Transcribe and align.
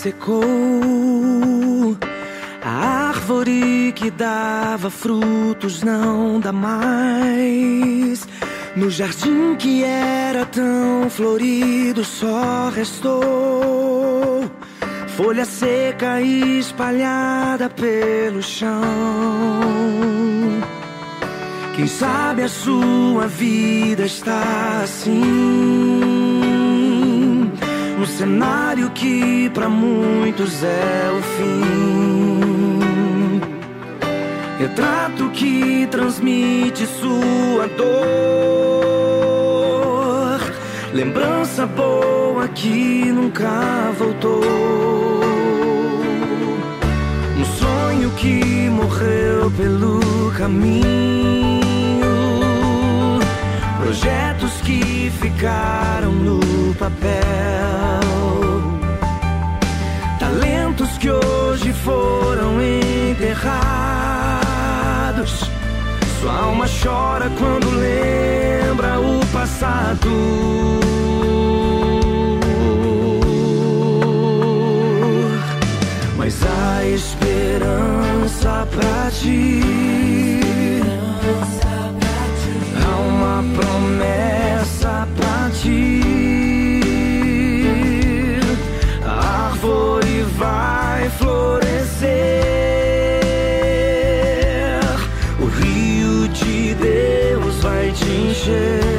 Secou. 0.00 1.96
A 2.62 3.08
árvore 3.10 3.92
que 3.94 4.10
dava 4.10 4.88
frutos 4.90 5.82
não 5.82 6.40
dá 6.40 6.52
mais. 6.52 8.26
No 8.74 8.88
jardim 8.90 9.56
que 9.56 9.84
era 9.84 10.46
tão 10.46 11.10
florido 11.10 12.04
só 12.04 12.70
restou 12.74 14.48
folha 15.16 15.44
seca 15.44 16.22
espalhada 16.22 17.68
pelo 17.68 18.42
chão. 18.42 18.80
Quem 21.76 21.86
sabe 21.86 22.42
a 22.42 22.48
sua 22.48 23.26
vida 23.26 24.06
está 24.06 24.80
assim 24.82 26.09
um 28.00 28.06
cenário 28.06 28.88
que 28.90 29.50
para 29.50 29.68
muitos 29.68 30.64
é 30.64 31.10
o 31.12 31.22
fim. 31.36 32.40
Retrato 34.58 35.28
que 35.30 35.86
transmite 35.90 36.86
sua 36.86 37.66
dor. 37.76 37.90
Lembrança 40.94 41.66
boa 41.66 42.48
que 42.48 43.04
nunca 43.12 43.92
voltou. 43.98 44.40
Um 47.38 47.44
sonho 47.44 48.10
que 48.16 48.70
morreu 48.70 49.50
pelo 49.50 50.32
caminho. 50.38 51.69
Projetos 53.80 54.52
que 54.60 55.10
ficaram 55.22 56.12
no 56.12 56.74
papel. 56.74 57.10
Talentos 60.18 60.98
que 60.98 61.10
hoje 61.10 61.72
foram 61.72 62.60
enterrados. 62.60 63.50
Sua 66.20 66.36
alma 66.44 66.66
chora 66.68 67.30
quando 67.38 67.70
lembra 67.70 69.00
o 69.00 69.24
passado. 69.32 70.10
Mas 76.18 76.38
há 76.44 76.84
esperança 76.84 78.68
pra 78.70 79.10
ti. 79.10 80.49
Uma 83.40 83.54
promessa 83.54 85.08
pra 85.16 85.50
ti. 85.50 86.00
vai 90.40 91.10
florescer. 91.10 92.08
O 95.38 95.46
rio 95.46 96.28
de 96.28 96.74
Deus 96.74 97.56
vai 97.62 97.92
te 97.92 98.04
encher. 98.04 98.89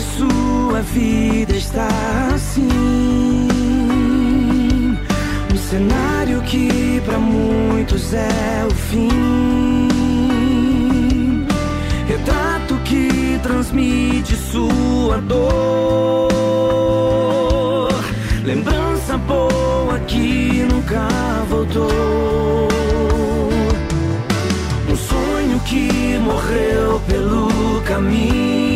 Sua 0.00 0.80
vida 0.80 1.54
está 1.54 1.88
assim. 2.34 2.68
Um 5.52 5.56
cenário 5.56 6.40
que 6.42 7.00
para 7.04 7.18
muitos 7.18 8.14
é 8.14 8.66
o 8.66 8.74
fim. 8.74 9.08
Retrato 12.06 12.76
que 12.84 13.38
transmite 13.42 14.34
sua 14.34 15.18
dor. 15.20 16.28
Lembrança 18.44 19.18
boa 19.18 19.98
que 20.06 20.66
nunca 20.70 21.08
voltou. 21.50 22.68
Um 24.90 24.96
sonho 24.96 25.60
que 25.66 26.18
morreu 26.18 27.00
pelo 27.06 27.82
caminho 27.82 28.67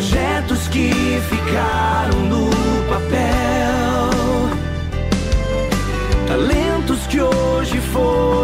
projetos 0.00 0.66
que 0.68 0.90
ficaram 1.28 2.20
no 2.20 2.48
papel, 2.88 4.08
talentos 6.26 7.06
que 7.06 7.20
hoje 7.20 7.78
foram 7.92 8.39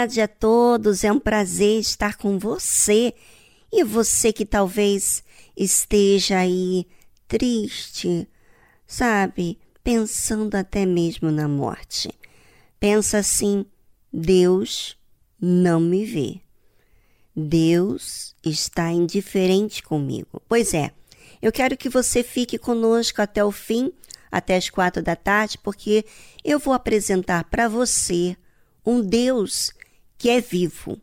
tarde 0.00 0.22
a 0.22 0.28
todos, 0.28 1.04
é 1.04 1.12
um 1.12 1.18
prazer 1.18 1.78
estar 1.78 2.16
com 2.16 2.38
você. 2.38 3.12
E 3.70 3.84
você 3.84 4.32
que 4.32 4.46
talvez 4.46 5.22
esteja 5.54 6.38
aí 6.38 6.86
triste, 7.28 8.26
sabe, 8.86 9.58
pensando 9.84 10.54
até 10.54 10.86
mesmo 10.86 11.30
na 11.30 11.46
morte. 11.46 12.10
Pensa 12.78 13.18
assim: 13.18 13.66
Deus 14.10 14.96
não 15.38 15.80
me 15.80 16.06
vê. 16.06 16.40
Deus 17.36 18.34
está 18.42 18.90
indiferente 18.90 19.82
comigo. 19.82 20.40
Pois 20.48 20.72
é, 20.72 20.92
eu 21.42 21.52
quero 21.52 21.76
que 21.76 21.90
você 21.90 22.22
fique 22.22 22.56
conosco 22.56 23.20
até 23.20 23.44
o 23.44 23.52
fim, 23.52 23.92
até 24.32 24.56
as 24.56 24.70
quatro 24.70 25.02
da 25.02 25.14
tarde, 25.14 25.58
porque 25.58 26.06
eu 26.42 26.58
vou 26.58 26.72
apresentar 26.72 27.44
para 27.44 27.68
você 27.68 28.34
um 28.84 29.02
Deus 29.02 29.74
que 30.20 30.28
é 30.28 30.38
vivo. 30.38 31.00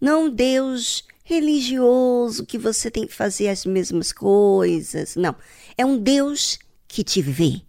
Não 0.00 0.24
um 0.24 0.30
Deus 0.30 1.04
religioso 1.22 2.46
que 2.46 2.56
você 2.56 2.90
tem 2.90 3.06
que 3.06 3.12
fazer 3.12 3.48
as 3.48 3.66
mesmas 3.66 4.10
coisas. 4.10 5.14
Não. 5.16 5.36
É 5.76 5.84
um 5.84 5.98
Deus 5.98 6.58
que 6.88 7.04
te 7.04 7.20
vê. 7.20 7.60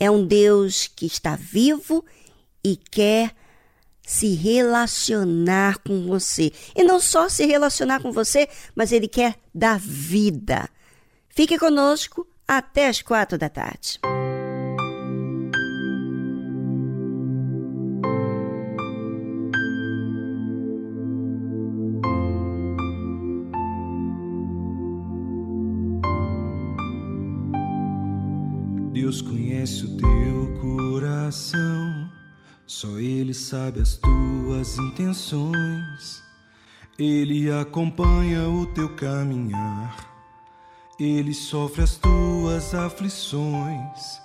É 0.00 0.10
um 0.10 0.26
Deus 0.26 0.86
que 0.86 1.04
está 1.04 1.36
vivo 1.36 2.04
e 2.64 2.74
quer 2.90 3.34
se 4.02 4.34
relacionar 4.34 5.78
com 5.80 6.06
você. 6.06 6.52
E 6.74 6.82
não 6.82 6.98
só 6.98 7.28
se 7.28 7.44
relacionar 7.44 8.00
com 8.00 8.10
você, 8.10 8.48
mas 8.74 8.92
ele 8.92 9.08
quer 9.08 9.36
dar 9.54 9.78
vida. 9.78 10.70
Fique 11.28 11.58
conosco 11.58 12.26
até 12.46 12.88
as 12.88 13.02
quatro 13.02 13.36
da 13.36 13.50
tarde. 13.50 14.00
Deus 29.08 29.22
conhece 29.22 29.86
o 29.86 29.96
teu 29.96 30.58
coração, 30.60 32.10
só 32.66 32.98
Ele 32.98 33.32
sabe 33.32 33.80
as 33.80 33.96
tuas 33.96 34.76
intenções. 34.76 36.22
Ele 36.98 37.50
acompanha 37.50 38.46
o 38.50 38.66
teu 38.66 38.94
caminhar, 38.96 39.96
Ele 41.00 41.32
sofre 41.32 41.84
as 41.84 41.96
tuas 41.96 42.74
aflições. 42.74 44.20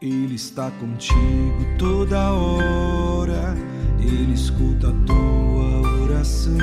Ele 0.00 0.36
está 0.36 0.70
contigo 0.70 1.76
toda 1.76 2.34
hora, 2.34 3.56
Ele 3.98 4.32
escuta 4.32 4.90
a 4.90 5.04
tua 5.06 6.02
oração 6.04 6.56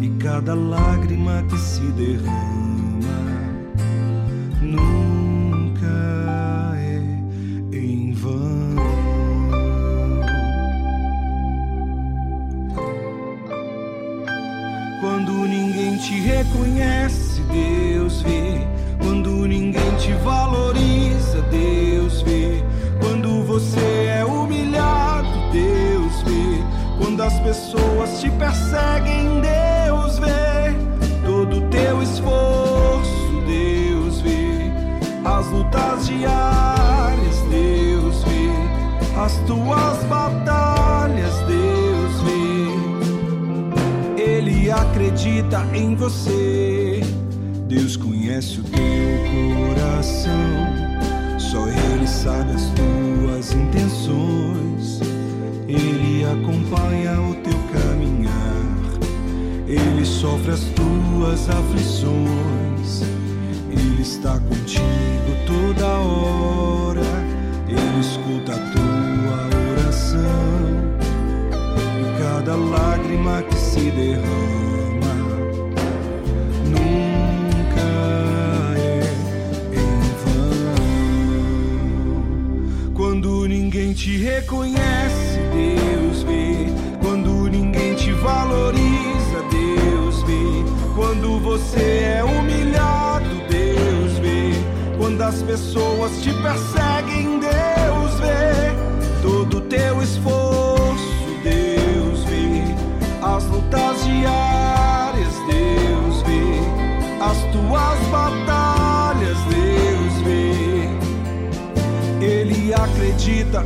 e 0.00 0.08
cada 0.22 0.54
lágrima 0.54 1.42
que 1.50 1.58
se 1.58 1.80
derrama. 1.90 2.52
Nunca 4.62 5.11
reconhece, 16.82 17.40
Deus 17.42 18.22
vê. 18.22 18.66
Quando 19.00 19.46
ninguém 19.46 19.94
te 19.96 20.12
valoriza, 20.24 21.40
Deus 21.50 22.22
vê. 22.22 22.62
Quando 23.00 23.44
você 23.44 24.18
é 24.18 24.24
humilhado, 24.24 25.28
Deus 25.52 26.22
vê. 26.22 26.62
Quando 26.98 27.22
as 27.22 27.38
pessoas 27.40 28.20
te 28.20 28.30
perseguem, 28.30 29.40
Deus 29.40 30.18
vê. 30.18 30.74
Todo 31.24 31.68
teu 31.68 32.02
esforço, 32.02 33.42
Deus 33.46 34.20
vê. 34.20 34.70
As 35.24 35.46
lutas 35.46 36.06
diárias, 36.06 37.38
Deus 37.50 38.24
vê. 38.24 39.20
As 39.20 39.34
tuas 39.46 40.04
batalhas, 40.04 40.71
acredita 44.72 45.66
em 45.74 45.94
você. 45.94 47.00
Deus 47.68 47.96
conhece 47.96 48.60
o 48.60 48.64
teu 48.64 49.68
coração. 49.68 50.28
Só 51.38 51.68
Ele 51.68 52.06
sabe 52.06 52.52
as 52.52 52.70
tuas 52.70 53.52
intenções. 53.52 55.00
Ele 55.68 56.24
acompanha 56.24 57.20
o 57.20 57.34
teu 57.36 57.58
caminhar. 57.72 58.32
Ele 59.66 60.04
sofre 60.04 60.52
as 60.52 60.64
tuas 60.64 61.48
aflições. 61.48 63.02
Ele 63.70 64.02
está 64.02 64.38
contigo 64.40 64.82
toda 65.46 65.86
hora. 65.86 67.00
Ele 67.68 68.00
escuta 68.00 68.52
a 68.52 68.58
tua 68.72 69.72
oração. 69.72 70.71
Cada 72.44 72.56
lágrima 72.56 73.40
que 73.42 73.54
se 73.54 73.88
derrama 73.92 75.14
nunca 76.66 77.86
é 78.76 79.14
em 79.72 80.00
vão. 80.24 80.64
Quando 82.94 83.46
ninguém 83.46 83.92
te 83.92 84.16
reconhece, 84.18 85.38
Deus 85.54 86.24
vê. 86.24 86.66
Quando 87.00 87.48
ninguém 87.48 87.94
te 87.94 88.10
valoriza, 88.10 89.44
Deus 89.48 90.24
vê. 90.24 90.64
Quando 90.96 91.38
você 91.38 92.18
é 92.18 92.24
humilhado, 92.24 93.30
Deus 93.48 94.18
vê. 94.18 94.50
Quando 94.98 95.22
as 95.22 95.40
pessoas 95.44 96.20
te 96.20 96.32
perseguem, 96.42 96.91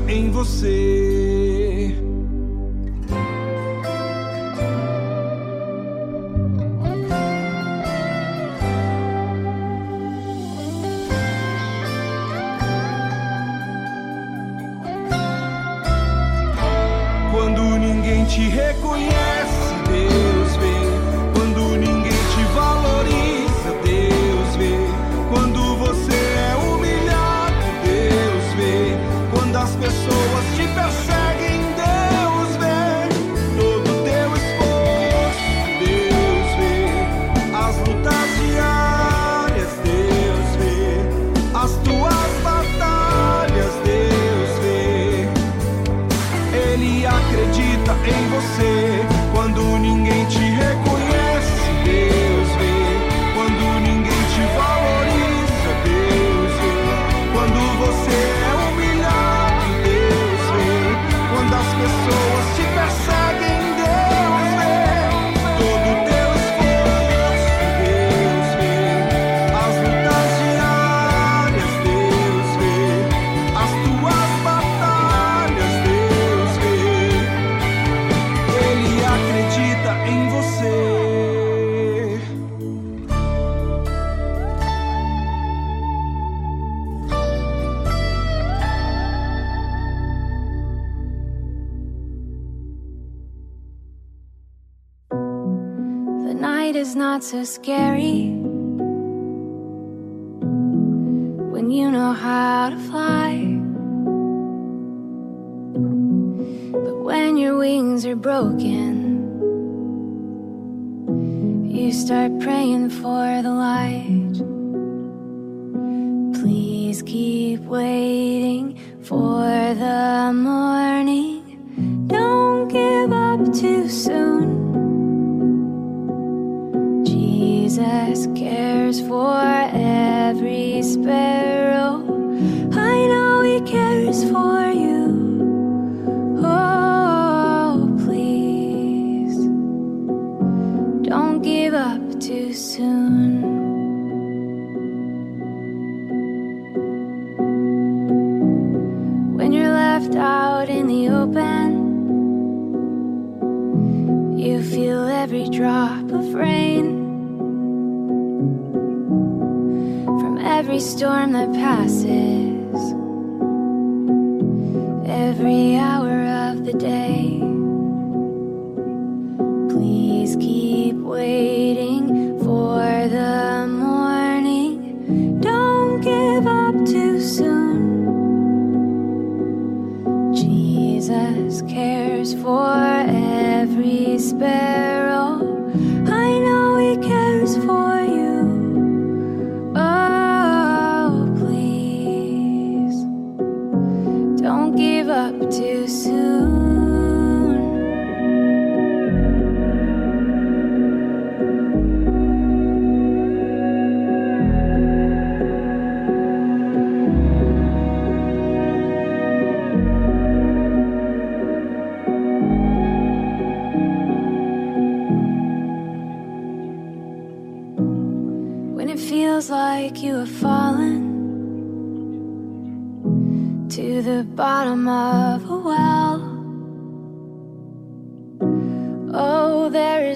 em 0.09 0.31
você. 0.31 1.16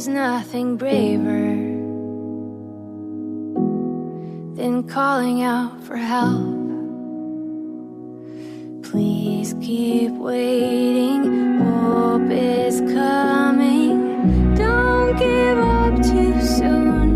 Is 0.00 0.08
nothing 0.08 0.78
braver 0.78 1.52
than 4.56 4.82
calling 4.88 5.42
out 5.42 5.78
for 5.82 5.96
help. 5.96 6.56
Please 8.82 9.54
keep 9.60 10.10
waiting, 10.12 11.58
hope 11.58 12.30
is 12.30 12.80
coming. 12.80 14.54
Don't 14.54 15.18
give 15.18 15.58
up 15.58 15.94
too 15.96 16.40
soon. 16.40 17.10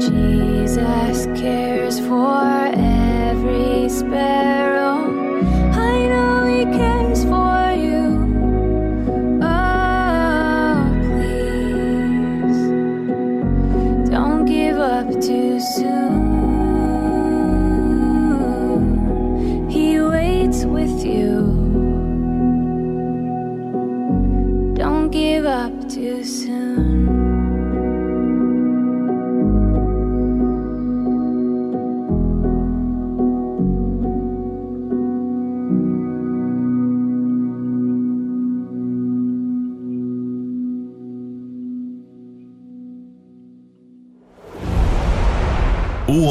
Jesus 0.00 1.26
cares 1.40 2.00
for 2.00 2.59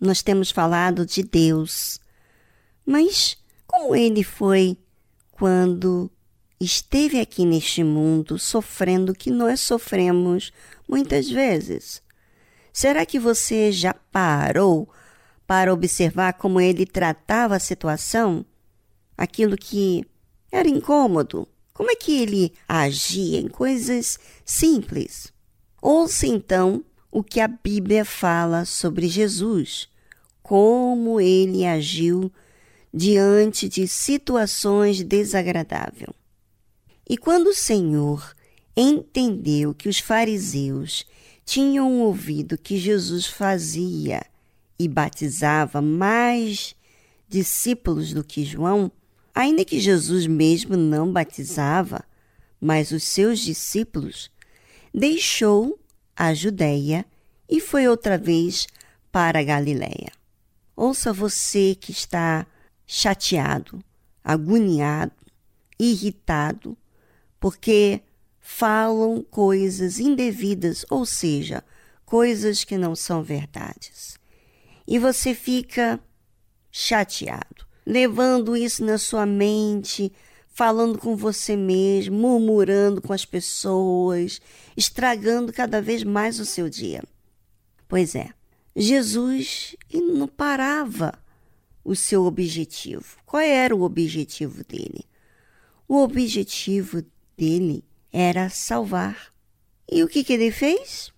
Nós 0.00 0.22
temos 0.22 0.50
falado 0.50 1.04
de 1.04 1.22
Deus, 1.22 2.00
mas 2.86 3.36
como 3.66 3.94
ele 3.94 4.24
foi 4.24 4.76
quando 5.30 6.10
esteve 6.58 7.20
aqui 7.20 7.44
neste 7.44 7.84
mundo 7.84 8.38
sofrendo 8.38 9.12
o 9.12 9.14
que 9.14 9.30
nós 9.30 9.60
sofremos 9.60 10.52
muitas 10.88 11.28
vezes? 11.28 12.02
Será 12.72 13.04
que 13.04 13.18
você 13.18 13.70
já 13.70 13.92
parou 13.92 14.88
para 15.46 15.72
observar 15.72 16.32
como 16.34 16.60
ele 16.60 16.86
tratava 16.86 17.56
a 17.56 17.60
situação? 17.60 18.44
Aquilo 19.18 19.56
que 19.56 20.04
era 20.50 20.68
incômodo? 20.68 21.46
Como 21.74 21.90
é 21.90 21.94
que 21.94 22.22
ele 22.22 22.52
agia 22.66 23.38
em 23.38 23.48
coisas 23.48 24.18
simples? 24.44 25.32
Ouça 25.82 26.26
então 26.26 26.82
o 27.10 27.22
que 27.22 27.40
a 27.40 27.48
Bíblia 27.48 28.04
fala 28.04 28.64
sobre 28.64 29.08
Jesus, 29.08 29.89
como 30.50 31.20
ele 31.20 31.64
agiu 31.64 32.28
diante 32.92 33.68
de 33.68 33.86
situações 33.86 35.00
desagradáveis. 35.00 36.10
E 37.08 37.16
quando 37.16 37.50
o 37.50 37.54
Senhor 37.54 38.34
entendeu 38.76 39.72
que 39.72 39.88
os 39.88 40.00
fariseus 40.00 41.06
tinham 41.44 42.00
ouvido 42.00 42.58
que 42.58 42.76
Jesus 42.76 43.26
fazia 43.26 44.26
e 44.76 44.88
batizava 44.88 45.80
mais 45.80 46.74
discípulos 47.28 48.12
do 48.12 48.24
que 48.24 48.44
João, 48.44 48.90
ainda 49.32 49.64
que 49.64 49.78
Jesus 49.78 50.26
mesmo 50.26 50.76
não 50.76 51.12
batizava, 51.12 52.02
mas 52.60 52.90
os 52.90 53.04
seus 53.04 53.38
discípulos, 53.38 54.32
deixou 54.92 55.78
a 56.16 56.34
Judéia 56.34 57.06
e 57.48 57.60
foi 57.60 57.86
outra 57.86 58.18
vez 58.18 58.66
para 59.12 59.38
a 59.38 59.44
Galiléia. 59.44 60.18
Ouça 60.82 61.12
você 61.12 61.74
que 61.78 61.92
está 61.92 62.46
chateado, 62.86 63.84
agoniado, 64.24 65.12
irritado, 65.78 66.74
porque 67.38 68.00
falam 68.40 69.22
coisas 69.22 70.00
indevidas, 70.00 70.86
ou 70.88 71.04
seja, 71.04 71.62
coisas 72.06 72.64
que 72.64 72.78
não 72.78 72.96
são 72.96 73.22
verdades. 73.22 74.18
E 74.88 74.98
você 74.98 75.34
fica 75.34 76.00
chateado, 76.72 77.66
levando 77.84 78.56
isso 78.56 78.82
na 78.82 78.96
sua 78.96 79.26
mente, 79.26 80.10
falando 80.48 80.96
com 80.98 81.14
você 81.14 81.56
mesmo, 81.56 82.16
murmurando 82.16 83.02
com 83.02 83.12
as 83.12 83.26
pessoas, 83.26 84.40
estragando 84.74 85.52
cada 85.52 85.82
vez 85.82 86.02
mais 86.02 86.40
o 86.40 86.46
seu 86.46 86.70
dia. 86.70 87.02
Pois 87.86 88.14
é, 88.14 88.30
Jesus 88.74 89.76
não 89.92 90.28
parava 90.28 91.18
o 91.84 91.96
seu 91.96 92.24
objetivo. 92.24 93.16
Qual 93.26 93.42
era 93.42 93.74
o 93.74 93.82
objetivo 93.82 94.64
dele? 94.64 95.04
O 95.88 96.02
objetivo 96.02 97.04
dele 97.36 97.84
era 98.12 98.48
salvar. 98.48 99.32
E 99.90 100.02
o 100.04 100.08
que, 100.08 100.22
que 100.22 100.32
ele 100.32 100.52
fez? 100.52 101.12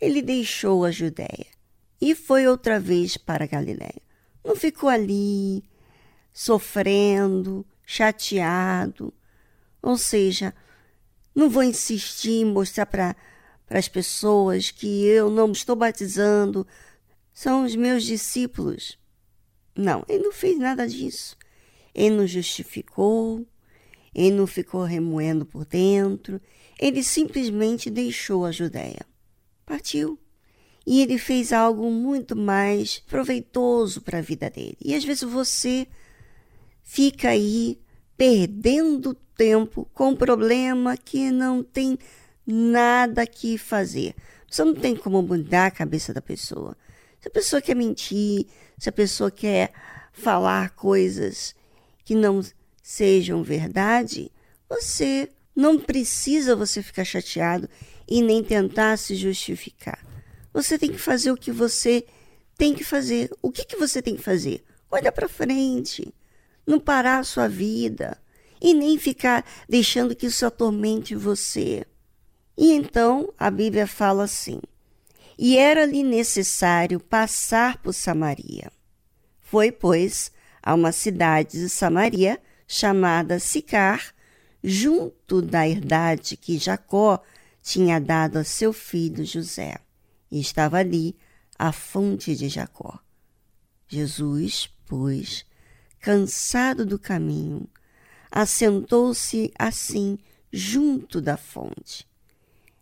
Ele 0.00 0.20
deixou 0.20 0.84
a 0.84 0.90
Judéia 0.90 1.46
e 2.00 2.14
foi 2.14 2.46
outra 2.46 2.78
vez 2.78 3.16
para 3.16 3.44
a 3.44 3.48
Galiléia. 3.48 4.02
Não 4.44 4.54
ficou 4.54 4.88
ali 4.88 5.64
sofrendo, 6.32 7.66
chateado. 7.84 9.12
Ou 9.82 9.96
seja, 9.96 10.54
não 11.34 11.48
vou 11.48 11.62
insistir 11.62 12.42
em 12.42 12.44
mostrar 12.44 12.86
para 12.86 13.16
as 13.70 13.88
pessoas 13.88 14.70
que 14.70 15.04
eu 15.04 15.30
não 15.30 15.50
estou 15.52 15.74
batizando, 15.74 16.66
são 17.38 17.62
os 17.62 17.76
meus 17.76 18.02
discípulos. 18.02 18.98
Não, 19.72 20.04
ele 20.08 20.24
não 20.24 20.32
fez 20.32 20.58
nada 20.58 20.88
disso. 20.88 21.36
Ele 21.94 22.16
não 22.16 22.26
justificou, 22.26 23.46
ele 24.12 24.34
não 24.34 24.44
ficou 24.44 24.82
remoendo 24.82 25.46
por 25.46 25.64
dentro, 25.64 26.40
ele 26.80 27.00
simplesmente 27.00 27.90
deixou 27.90 28.44
a 28.44 28.50
Judéia. 28.50 29.06
Partiu. 29.64 30.18
E 30.84 31.00
ele 31.00 31.16
fez 31.16 31.52
algo 31.52 31.88
muito 31.92 32.34
mais 32.34 32.98
proveitoso 33.06 34.00
para 34.00 34.18
a 34.18 34.22
vida 34.22 34.50
dele. 34.50 34.76
E 34.84 34.92
às 34.92 35.04
vezes 35.04 35.22
você 35.22 35.86
fica 36.82 37.28
aí 37.28 37.78
perdendo 38.16 39.14
tempo 39.14 39.88
com 39.94 40.08
um 40.08 40.16
problema 40.16 40.96
que 40.96 41.30
não 41.30 41.62
tem 41.62 41.96
nada 42.44 43.24
que 43.24 43.56
fazer. 43.56 44.16
Você 44.50 44.64
não 44.64 44.74
tem 44.74 44.96
como 44.96 45.22
mudar 45.22 45.66
a 45.66 45.70
cabeça 45.70 46.12
da 46.12 46.20
pessoa. 46.20 46.76
Se 47.20 47.28
a 47.28 47.30
pessoa 47.30 47.60
quer 47.60 47.74
mentir, 47.74 48.46
se 48.78 48.88
a 48.88 48.92
pessoa 48.92 49.30
quer 49.30 49.72
falar 50.12 50.70
coisas 50.70 51.54
que 52.04 52.14
não 52.14 52.40
sejam 52.82 53.42
verdade, 53.42 54.30
você 54.68 55.28
não 55.54 55.78
precisa 55.78 56.54
você 56.54 56.82
ficar 56.82 57.04
chateado 57.04 57.68
e 58.08 58.22
nem 58.22 58.42
tentar 58.42 58.96
se 58.96 59.14
justificar. 59.14 59.98
Você 60.52 60.78
tem 60.78 60.90
que 60.90 60.98
fazer 60.98 61.30
o 61.30 61.36
que 61.36 61.52
você 61.52 62.04
tem 62.56 62.74
que 62.74 62.84
fazer. 62.84 63.30
O 63.40 63.50
que, 63.50 63.64
que 63.64 63.76
você 63.76 64.00
tem 64.02 64.16
que 64.16 64.22
fazer? 64.22 64.64
Olha 64.90 65.12
para 65.12 65.28
frente. 65.28 66.12
Não 66.66 66.80
parar 66.80 67.18
a 67.18 67.24
sua 67.24 67.48
vida 67.48 68.18
e 68.60 68.74
nem 68.74 68.98
ficar 68.98 69.44
deixando 69.68 70.14
que 70.14 70.26
isso 70.26 70.44
atormente 70.44 71.14
você. 71.14 71.86
E 72.56 72.72
então 72.72 73.32
a 73.38 73.50
Bíblia 73.50 73.86
fala 73.86 74.24
assim: 74.24 74.60
E 75.38 75.56
era-lhe 75.56 76.02
necessário 76.02 76.98
passar 76.98 77.78
por 77.78 77.92
Samaria. 77.92 78.72
Foi, 79.40 79.70
pois, 79.70 80.32
a 80.60 80.74
uma 80.74 80.90
cidade 80.90 81.60
de 81.60 81.68
Samaria 81.68 82.40
chamada 82.66 83.38
Sicar, 83.38 84.12
junto 84.62 85.40
da 85.40 85.66
herdade 85.66 86.36
que 86.36 86.58
Jacó 86.58 87.22
tinha 87.62 88.00
dado 88.00 88.38
a 88.38 88.44
seu 88.44 88.72
filho 88.72 89.24
José. 89.24 89.78
E 90.30 90.40
estava 90.40 90.78
ali 90.78 91.16
a 91.56 91.70
fonte 91.70 92.34
de 92.34 92.48
Jacó. 92.48 92.98
Jesus, 93.86 94.68
pois, 94.86 95.46
cansado 96.00 96.84
do 96.84 96.98
caminho, 96.98 97.68
assentou-se 98.30 99.52
assim 99.58 100.18
junto 100.52 101.20
da 101.20 101.36
fonte. 101.36 102.06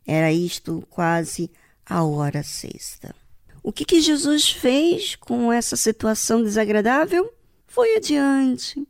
Era 0.06 0.32
isto 0.32 0.86
quase 0.88 1.50
a 1.88 2.04
hora 2.04 2.42
sexta. 2.42 3.14
O 3.62 3.72
que, 3.72 3.84
que 3.84 4.00
Jesus 4.00 4.50
fez 4.50 5.16
com 5.16 5.52
essa 5.52 5.76
situação 5.76 6.42
desagradável? 6.42 7.32
Foi 7.66 7.96
adiante 7.96 8.86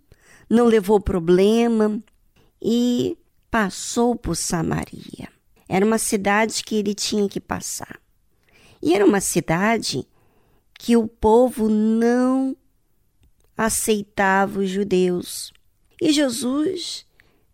não 0.48 0.66
levou 0.66 1.00
problema 1.00 2.00
e 2.62 3.16
passou 3.50 4.14
por 4.14 4.36
Samaria. 4.36 5.28
Era 5.68 5.84
uma 5.84 5.98
cidade 5.98 6.62
que 6.62 6.76
ele 6.76 6.94
tinha 6.94 7.28
que 7.28 7.40
passar. 7.40 8.00
E 8.80 8.94
era 8.94 9.04
uma 9.04 9.20
cidade 9.20 10.06
que 10.78 10.96
o 10.96 11.08
povo 11.08 11.68
não 11.68 12.56
aceitava 13.56 14.60
os 14.60 14.68
judeus. 14.68 15.52
E 16.00 16.12
Jesus 16.12 17.04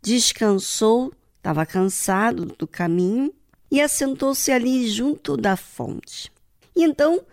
descansou, 0.03 1.13
estava 1.37 1.65
cansado 1.65 2.47
do 2.59 2.67
caminho 2.67 3.33
e 3.73 3.81
assentou-se 3.81 4.53
ali 4.53 4.87
junto 4.87 5.35
da 5.35 5.57
fonte. 5.57 6.31
E 6.77 6.85
então 6.85 7.25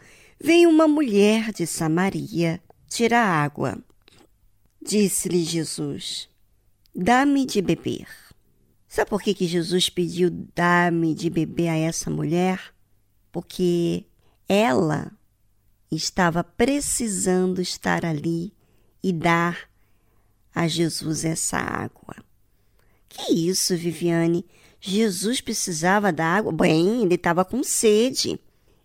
veio 0.42 0.70
uma 0.70 0.88
mulher 0.88 1.52
de 1.52 1.68
Samaria 1.68 2.64
tirar 2.88 3.26
água. 3.26 3.78
Disse-lhe 4.82 5.44
Jesus: 5.44 6.30
Dá-me 6.96 7.46
de 7.46 7.62
beber. 7.62 8.08
Sabe 8.88 9.10
por 9.10 9.22
que, 9.22 9.34
que 9.34 9.46
Jesus 9.48 9.90
pediu 9.90 10.30
dá-me 10.56 11.14
de 11.14 11.30
beber 11.30 11.68
a 11.68 11.76
essa 11.76 12.10
mulher? 12.10 12.74
Porque 13.34 14.06
ela 14.48 15.12
estava 15.92 16.42
precisando 16.42 17.62
estar 17.62 18.06
ali 18.06 18.54
e 19.04 19.12
dar 19.12 19.70
a 20.56 20.70
Jesus 20.70 21.26
essa 21.26 21.58
água. 21.58 22.16
Que 23.10 23.34
isso, 23.34 23.76
Viviane? 23.76 24.46
Jesus 24.80 25.42
precisava 25.42 26.12
da 26.12 26.26
água? 26.26 26.52
Bem, 26.52 27.04
ele 27.04 27.16
estava 27.16 27.44
com 27.44 27.64
sede. 27.64 28.40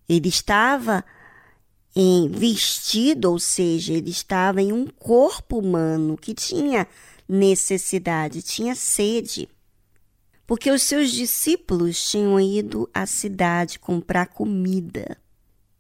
Ele 0.09 0.29
estava 0.29 1.05
em 1.95 2.29
vestido, 2.29 3.31
ou 3.31 3.39
seja, 3.39 3.93
ele 3.93 4.11
estava 4.11 4.61
em 4.61 4.73
um 4.73 4.87
corpo 4.87 5.59
humano 5.59 6.17
que 6.17 6.35
tinha 6.35 6.89
necessidade, 7.29 8.43
tinha 8.43 8.75
sede. 8.75 9.49
Porque 10.47 10.71
os 10.71 10.83
seus 10.83 11.11
discípulos 11.11 12.11
tinham 12.11 12.39
ido 12.39 12.89
à 12.93 13.07
cidade 13.07 13.79
comprar 13.79 14.27
comida. 14.27 15.17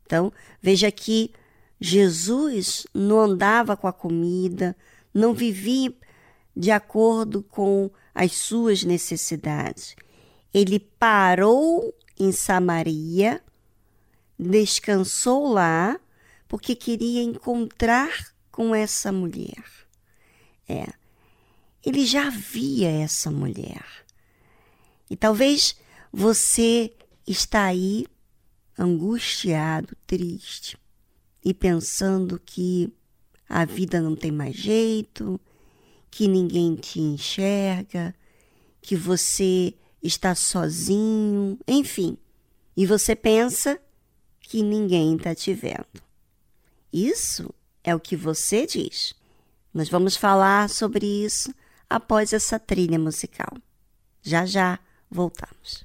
Então, 0.06 0.32
veja 0.62 0.90
que 0.90 1.32
Jesus 1.80 2.86
não 2.94 3.20
andava 3.20 3.76
com 3.76 3.86
a 3.86 3.92
comida, 3.92 4.76
não 5.12 5.34
vivia 5.34 5.92
de 6.56 6.70
acordo 6.70 7.42
com 7.42 7.90
as 8.14 8.32
suas 8.32 8.84
necessidades. 8.84 9.96
Ele 10.54 10.78
parou 10.78 11.92
em 12.18 12.30
Samaria, 12.30 13.42
descansou 14.38 15.52
lá 15.52 16.00
porque 16.46 16.76
queria 16.76 17.22
encontrar 17.22 18.32
com 18.52 18.72
essa 18.72 19.10
mulher. 19.10 19.64
É, 20.68 20.86
ele 21.84 22.06
já 22.06 22.30
via 22.30 22.88
essa 22.88 23.30
mulher. 23.32 23.84
E 25.10 25.16
talvez 25.16 25.76
você 26.12 26.94
está 27.26 27.64
aí 27.64 28.06
angustiado, 28.78 29.96
triste 30.06 30.78
e 31.44 31.52
pensando 31.52 32.38
que 32.38 32.92
a 33.48 33.64
vida 33.64 34.00
não 34.00 34.16
tem 34.16 34.30
mais 34.30 34.54
jeito, 34.54 35.40
que 36.10 36.28
ninguém 36.28 36.76
te 36.76 37.00
enxerga, 37.00 38.14
que 38.80 38.96
você 38.96 39.74
está 40.04 40.34
sozinho, 40.34 41.58
enfim. 41.66 42.16
E 42.76 42.86
você 42.86 43.16
pensa 43.16 43.80
que 44.40 44.62
ninguém 44.62 45.16
está 45.16 45.34
te 45.34 45.54
vendo. 45.54 46.02
Isso 46.92 47.52
é 47.82 47.94
o 47.94 48.00
que 48.00 48.14
você 48.14 48.66
diz. 48.66 49.14
Nós 49.72 49.88
vamos 49.88 50.16
falar 50.16 50.68
sobre 50.68 51.06
isso 51.06 51.52
após 51.88 52.32
essa 52.32 52.58
trilha 52.58 52.98
musical. 52.98 53.52
Já 54.22 54.46
já 54.46 54.78
voltamos. 55.10 55.84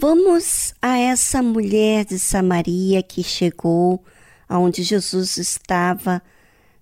Vamos 0.00 0.74
a 0.80 0.96
essa 0.96 1.42
mulher 1.42 2.04
de 2.04 2.20
Samaria 2.20 3.02
que 3.02 3.22
chegou 3.22 4.04
aonde 4.48 4.84
Jesus 4.84 5.36
estava 5.36 6.22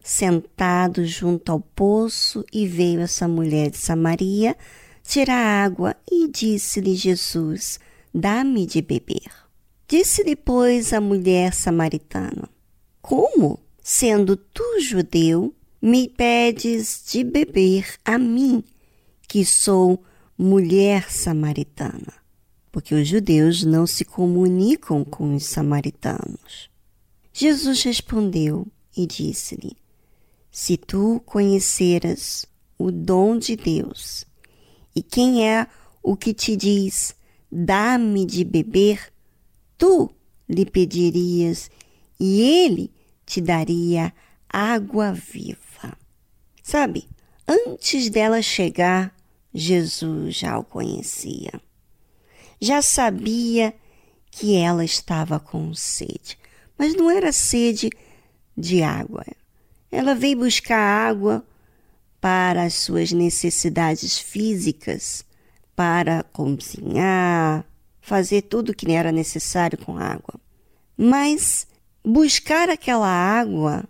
sentado 0.03 1.05
junto 1.05 1.51
ao 1.51 1.61
poço 1.61 2.45
e 2.53 2.67
veio 2.67 3.01
essa 3.01 3.27
mulher 3.27 3.71
de 3.71 3.79
Samaria 3.79 4.55
tirar 5.03 5.65
água 5.65 5.97
e 6.11 6.29
disse-lhe 6.29 6.95
Jesus: 6.95 7.81
Dá-me 8.15 8.67
de 8.67 8.83
beber. 8.83 9.31
Disse-lhe, 9.89 10.37
pois, 10.37 10.93
a 10.93 11.01
mulher 11.01 11.55
samaritana: 11.55 12.49
Como, 13.01 13.59
sendo 13.83 14.37
tu 14.37 14.81
judeu, 14.81 15.55
me 15.81 16.09
pedes 16.09 17.03
de 17.11 17.25
beber 17.25 17.95
a 18.05 18.19
mim, 18.19 18.63
que 19.27 19.45
sou 19.45 20.05
mulher 20.37 21.11
samaritana? 21.11 22.26
Porque 22.77 22.95
os 22.95 23.09
judeus 23.09 23.65
não 23.65 23.87
se 23.87 24.05
comunicam 24.05 25.03
com 25.03 25.35
os 25.35 25.47
samaritanos. 25.47 26.69
Jesus 27.33 27.83
respondeu 27.83 28.67
e 28.95 29.07
disse-lhe: 29.07 29.79
Se 30.51 30.77
tu 30.77 31.23
conheceras 31.25 32.45
o 32.77 32.93
dom 32.93 33.39
de 33.39 33.57
Deus, 33.57 34.27
e 34.95 35.03
quem 35.03 35.49
é 35.49 35.67
o 36.03 36.15
que 36.15 36.35
te 36.35 36.55
diz: 36.55 37.17
Dá-me 37.51 38.27
de 38.27 38.45
beber, 38.45 39.11
tu 39.79 40.11
lhe 40.47 40.67
pedirias, 40.67 41.71
e 42.21 42.43
ele 42.43 42.93
te 43.25 43.41
daria 43.41 44.13
água 44.51 45.15
viva. 45.15 45.97
Sabe, 46.63 47.09
antes 47.49 48.11
dela 48.11 48.43
chegar, 48.43 49.17
Jesus 49.55 50.35
já 50.35 50.59
o 50.59 50.63
conhecia. 50.63 51.65
Já 52.61 52.83
sabia 52.83 53.75
que 54.31 54.57
ela 54.57 54.85
estava 54.85 55.39
com 55.41 55.75
sede 55.75 56.39
mas 56.79 56.95
não 56.95 57.11
era 57.11 57.33
sede 57.33 57.91
de 58.57 58.83
água. 58.83 59.25
Ela 59.91 60.15
veio 60.15 60.39
buscar 60.39 60.79
água 60.79 61.45
para 62.21 62.65
as 62.65 62.75
suas 62.75 63.13
necessidades 63.13 64.19
físicas, 64.19 65.25
para 65.75 66.23
cozinhar, 66.23 67.65
fazer 68.01 68.43
tudo 68.43 68.71
o 68.71 68.75
que 68.75 68.91
era 68.91 69.13
necessário 69.13 69.79
com 69.79 69.97
água. 69.97 70.35
Mas 70.97 71.67
buscar 72.05 72.69
aquela 72.69 73.09
água 73.09 73.85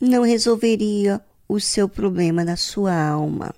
não 0.00 0.22
resolveria 0.22 1.20
o 1.48 1.58
seu 1.58 1.88
problema 1.88 2.44
da 2.44 2.56
sua 2.56 2.94
alma. 2.94 3.54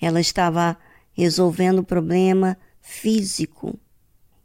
Ela 0.00 0.20
estava 0.20 0.76
resolvendo 1.12 1.80
o 1.80 1.84
problema 1.84 2.56
físico. 2.80 3.78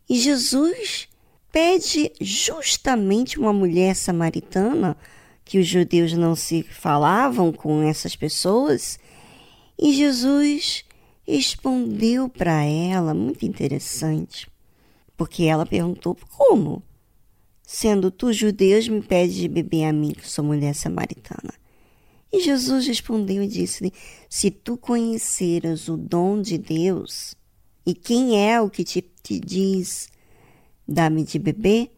E 0.10 0.20
Jesus 0.20 1.08
pede 1.52 2.12
justamente 2.20 3.40
uma 3.40 3.54
mulher 3.54 3.96
samaritana, 3.96 4.98
que 5.44 5.58
os 5.60 5.68
judeus 5.68 6.14
não 6.14 6.36
se 6.36 6.64
falavam 6.64 7.52
com 7.52 7.82
essas 7.82 8.16
pessoas, 8.16 9.00
e 9.78 9.94
Jesus 9.94 10.86
respondeu 11.28 12.30
para 12.30 12.64
ela, 12.64 13.14
muito 13.14 13.46
interessante, 13.46 14.48
porque 15.18 15.44
ela 15.44 15.66
perguntou: 15.66 16.18
como? 16.38 16.84
Sendo 17.64 18.12
tu 18.12 18.32
judeus, 18.32 18.88
me 18.88 19.02
pede 19.02 19.42
de 19.42 19.48
beber 19.48 19.86
a 19.86 19.94
mim, 19.94 20.12
que 20.12 20.28
sou 20.28 20.46
mulher 20.46 20.76
samaritana. 20.76 21.54
E 22.32 22.42
Jesus 22.42 22.86
respondeu 22.86 23.42
e 23.42 23.48
disse-lhe: 23.48 23.92
Se 24.30 24.52
tu 24.52 24.78
conheceras 24.78 25.88
o 25.88 25.98
dom 25.98 26.42
de 26.42 26.58
Deus, 26.58 27.34
e 27.86 27.94
quem 27.94 28.46
é 28.46 28.62
o 28.62 28.70
que 28.70 28.84
te, 28.84 29.10
te 29.26 29.40
diz 29.40 30.08
Dá-me 30.88 31.24
de 31.24 31.40
beber, 31.40 31.92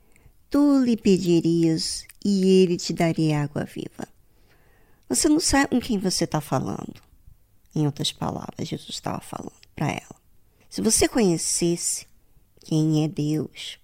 tu 0.49 0.81
lhe 0.81 0.95
pedirias 0.95 2.05
e 2.23 2.61
ele 2.61 2.77
te 2.77 2.93
daria 2.93 3.43
água 3.43 3.65
viva. 3.65 4.07
Você 5.09 5.27
não 5.27 5.41
sabe 5.41 5.71
com 5.71 5.81
quem 5.81 5.99
você 5.99 6.23
está 6.23 6.39
falando. 6.39 7.01
Em 7.75 7.85
outras 7.85 8.13
palavras, 8.13 8.65
Jesus 8.67 8.91
estava 8.91 9.19
falando 9.19 9.51
para 9.75 9.89
ela. 9.89 10.15
Se 10.69 10.81
você 10.81 11.07
conhecesse 11.07 12.07
quem 12.61 13.03
é 13.03 13.09
Deus 13.09 13.77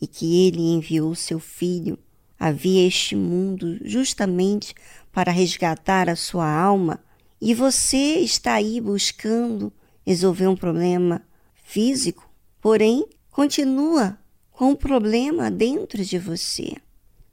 e 0.00 0.06
que 0.06 0.46
ele 0.46 0.60
enviou 0.60 1.16
seu 1.16 1.40
filho 1.40 1.98
a 2.38 2.52
vir 2.52 2.84
a 2.84 2.86
este 2.86 3.16
mundo 3.16 3.78
justamente 3.84 4.72
para 5.10 5.32
resgatar 5.32 6.08
a 6.08 6.16
sua 6.16 6.48
alma, 6.48 7.00
e 7.40 7.54
você 7.54 8.18
está 8.20 8.54
aí 8.54 8.80
buscando 8.80 9.72
resolver 10.06 10.46
um 10.46 10.56
problema 10.56 11.22
físico, 11.54 12.28
porém 12.64 13.06
continua 13.30 14.18
com 14.50 14.70
um 14.70 14.74
problema 14.74 15.50
dentro 15.50 16.02
de 16.02 16.18
você. 16.18 16.72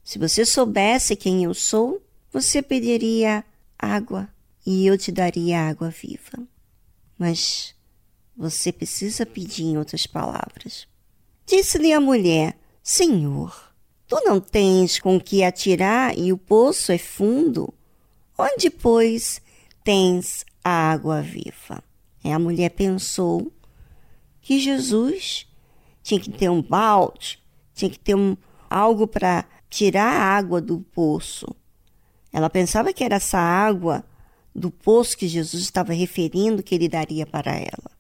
Se 0.04 0.20
você 0.20 0.46
soubesse 0.46 1.15
quem 1.15 1.46
eu 1.46 1.54
sou, 1.54 2.02
você 2.30 2.62
pediria 2.62 3.41
água 3.80 4.28
e 4.65 4.86
eu 4.86 4.98
te 4.98 5.10
daria 5.10 5.70
água 5.70 5.89
viva. 5.89 6.46
Mas 7.17 7.74
você 8.36 8.74
precisa 8.74 9.26
pedir 9.26 9.63
em 9.63 9.78
outras 9.78 10.06
palavras. 10.06 10.86
Disse-lhe 11.46 11.94
a 11.94 12.02
mulher: 12.02 12.60
Senhor, 12.84 13.74
tu 14.10 14.22
não 14.26 14.38
tens 14.41 15.00
com 15.00 15.17
que 15.17 15.46
atirar 15.46 16.13
e 16.17 16.34
o 16.34 16.38
poço 16.38 16.91
é 16.91 16.98
fundo. 16.98 17.74
Onde, 18.38 18.70
pois, 18.70 19.41
tens 19.82 20.46
a 20.62 20.91
água 20.91 21.22
viva? 21.22 21.82
E 22.22 22.30
a 22.30 22.38
mulher 22.38 22.72
pensou 22.72 23.50
que 24.42 24.60
Jesus 24.60 25.48
tinha 26.04 26.20
que 26.20 26.32
ter 26.32 26.50
um 26.50 26.62
balde, 26.62 27.40
tinha 27.74 27.90
que 27.90 28.00
ter 28.00 28.16
um, 28.16 28.36
algo 28.70 29.08
para 29.08 29.46
tirar 29.70 30.14
a 30.14 30.24
água 30.24 30.60
do 30.60 30.80
poço. 30.80 31.48
Ela 32.34 32.50
pensava 32.50 32.94
que 32.94 33.04
era 33.04 33.16
essa 33.16 33.38
água 33.38 34.04
do 34.54 34.72
poço 34.72 35.18
que 35.18 35.28
Jesus 35.28 35.64
estava 35.64 35.94
referindo 35.94 36.64
que 36.64 36.76
ele 36.76 36.90
daria 36.90 37.26
para 37.26 37.52
ela. 37.52 37.92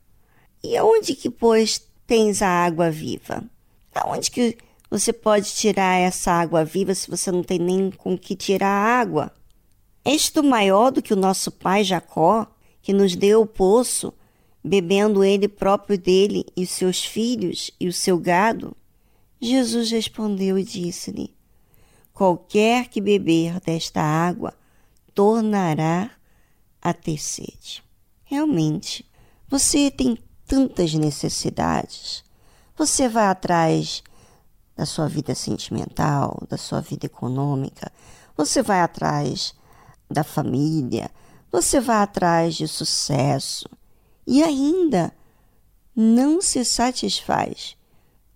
E 0.63 0.75
aonde 0.77 1.15
que, 1.15 1.29
pois, 1.29 1.81
tens 2.05 2.41
a 2.41 2.47
água 2.47 2.91
viva? 2.91 3.43
Aonde 3.93 4.29
que 4.29 4.57
você 4.89 5.13
pode 5.13 5.53
tirar 5.53 5.99
essa 5.99 6.31
água 6.31 6.65
viva 6.65 6.93
se 6.93 7.09
você 7.09 7.31
não 7.31 7.43
tem 7.43 7.59
nem 7.59 7.91
com 7.91 8.17
que 8.17 8.35
tirar 8.35 8.67
a 8.67 8.99
água? 8.99 9.31
És 10.03 10.29
tu 10.29 10.43
maior 10.43 10.91
do 10.91 11.01
que 11.01 11.13
o 11.13 11.17
nosso 11.17 11.51
pai 11.51 11.83
Jacó, 11.83 12.47
que 12.81 12.91
nos 12.91 13.15
deu 13.15 13.41
o 13.41 13.47
poço 13.47 14.13
bebendo 14.63 15.23
ele 15.23 15.47
próprio 15.47 15.97
dele 15.97 16.45
e 16.55 16.65
seus 16.65 17.03
filhos 17.03 17.71
e 17.79 17.87
o 17.87 17.93
seu 17.93 18.17
gado? 18.17 18.75
Jesus 19.39 19.91
respondeu 19.91 20.57
e 20.57 20.63
disse-lhe: 20.63 21.35
Qualquer 22.13 22.87
que 22.87 23.01
beber 23.01 23.59
desta 23.59 24.01
água 24.01 24.53
tornará 25.13 26.11
a 26.81 26.93
ter 26.93 27.17
sede. 27.17 27.83
Realmente, 28.23 29.05
você 29.47 29.91
tem 29.91 30.17
tantas 30.47 30.93
necessidades. 30.93 32.23
Você 32.77 33.07
vai 33.07 33.25
atrás 33.25 34.03
da 34.75 34.85
sua 34.85 35.07
vida 35.07 35.35
sentimental, 35.35 36.41
da 36.49 36.57
sua 36.57 36.81
vida 36.81 37.05
econômica, 37.05 37.91
você 38.35 38.61
vai 38.63 38.81
atrás 38.81 39.53
da 40.09 40.23
família, 40.23 41.11
você 41.51 41.79
vai 41.79 41.97
atrás 41.97 42.55
de 42.55 42.67
sucesso, 42.67 43.69
e 44.25 44.43
ainda 44.43 45.13
não 45.95 46.41
se 46.41 46.63
satisfaz. 46.63 47.75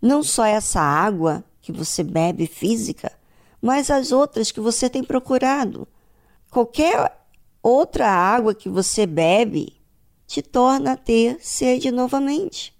Não 0.01 0.21
só 0.21 0.45
essa 0.45 0.79
água 0.79 1.43
que 1.61 1.71
você 1.71 2.03
bebe 2.03 2.47
física, 2.47 3.11
mas 3.61 3.89
as 3.89 4.11
outras 4.11 4.51
que 4.51 4.59
você 4.59 4.89
tem 4.89 5.03
procurado. 5.03 5.87
Qualquer 6.51 7.17
outra 7.61 8.07
água 8.07 8.53
que 8.53 8.69
você 8.69 9.05
bebe 9.05 9.73
te 10.27 10.41
torna 10.41 10.93
a 10.93 10.97
ter 10.97 11.37
sede 11.41 11.91
novamente. 11.91 12.73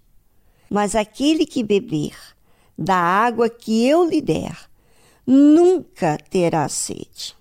Mas 0.70 0.94
aquele 0.94 1.46
que 1.46 1.62
beber 1.62 2.16
da 2.76 2.96
água 2.96 3.48
que 3.48 3.86
eu 3.86 4.04
lhe 4.04 4.20
der, 4.20 4.56
nunca 5.26 6.18
terá 6.30 6.68
sede, 6.68 7.34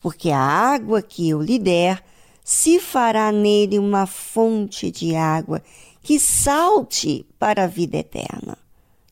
porque 0.00 0.30
a 0.30 0.38
água 0.38 1.00
que 1.00 1.28
eu 1.28 1.40
lhe 1.40 1.58
der 1.58 2.04
se 2.48 2.78
fará 2.78 3.32
nele 3.32 3.76
uma 3.76 4.06
fonte 4.06 4.88
de 4.88 5.16
água 5.16 5.60
que 6.00 6.20
salte 6.20 7.26
para 7.40 7.64
a 7.64 7.66
vida 7.66 7.96
eterna. 7.96 8.56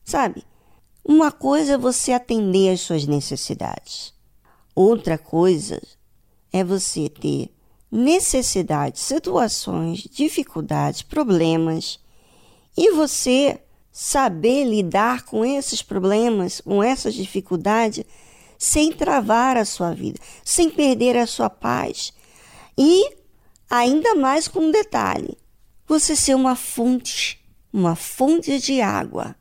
Sabe? 0.05 0.41
Uma 1.03 1.33
coisa 1.33 1.73
é 1.73 1.77
você 1.77 2.13
atender 2.13 2.71
às 2.71 2.79
suas 2.79 3.05
necessidades. 3.05 4.13
Outra 4.73 5.17
coisa 5.17 5.81
é 6.53 6.63
você 6.63 7.09
ter 7.09 7.53
necessidades, 7.91 9.01
situações, 9.01 10.07
dificuldades, 10.09 11.01
problemas 11.01 11.99
e 12.77 12.91
você 12.91 13.59
saber 13.91 14.63
lidar 14.63 15.25
com 15.25 15.43
esses 15.43 15.81
problemas, 15.81 16.61
com 16.61 16.81
essas 16.81 17.13
dificuldades, 17.13 18.05
sem 18.57 18.93
travar 18.93 19.57
a 19.57 19.65
sua 19.65 19.93
vida, 19.93 20.21
sem 20.41 20.69
perder 20.69 21.17
a 21.17 21.27
sua 21.27 21.49
paz 21.49 22.13
e 22.77 23.24
Ainda 23.69 24.15
mais 24.15 24.47
com 24.47 24.59
um 24.59 24.71
detalhe: 24.71 25.37
você 25.87 26.15
ser 26.15 26.35
uma 26.35 26.55
fonte, 26.55 27.39
uma 27.71 27.95
fonte 27.95 28.59
de 28.59 28.81
água 28.81 29.35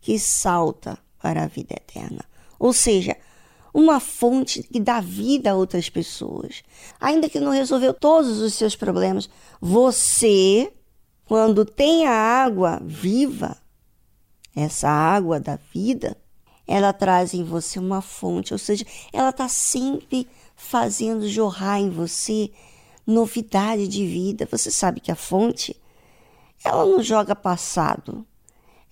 que 0.00 0.18
salta 0.18 0.98
para 1.20 1.44
a 1.44 1.46
vida 1.46 1.74
eterna. 1.74 2.24
Ou 2.58 2.72
seja, 2.72 3.16
uma 3.72 4.00
fonte 4.00 4.62
que 4.62 4.80
dá 4.80 5.00
vida 5.00 5.50
a 5.50 5.54
outras 5.54 5.88
pessoas. 5.88 6.62
Ainda 7.00 7.28
que 7.28 7.40
não 7.40 7.52
resolveu 7.52 7.92
todos 7.92 8.40
os 8.40 8.54
seus 8.54 8.74
problemas, 8.74 9.28
você, 9.60 10.72
quando 11.24 11.64
tem 11.64 12.06
a 12.06 12.12
água 12.12 12.80
viva, 12.82 13.56
essa 14.54 14.88
água 14.88 15.38
da 15.38 15.58
vida, 15.72 16.16
ela 16.66 16.92
traz 16.92 17.32
em 17.32 17.44
você 17.44 17.78
uma 17.78 18.02
fonte, 18.02 18.52
ou 18.52 18.58
seja, 18.58 18.84
ela 19.12 19.30
está 19.30 19.48
sempre 19.48 20.28
fazendo 20.56 21.28
jorrar 21.28 21.78
em 21.78 21.88
você 21.88 22.50
novidade 23.08 23.88
de 23.88 24.06
vida. 24.06 24.46
Você 24.50 24.70
sabe 24.70 25.00
que 25.00 25.10
a 25.10 25.16
fonte, 25.16 25.74
ela 26.62 26.84
não 26.84 27.02
joga 27.02 27.34
passado, 27.34 28.26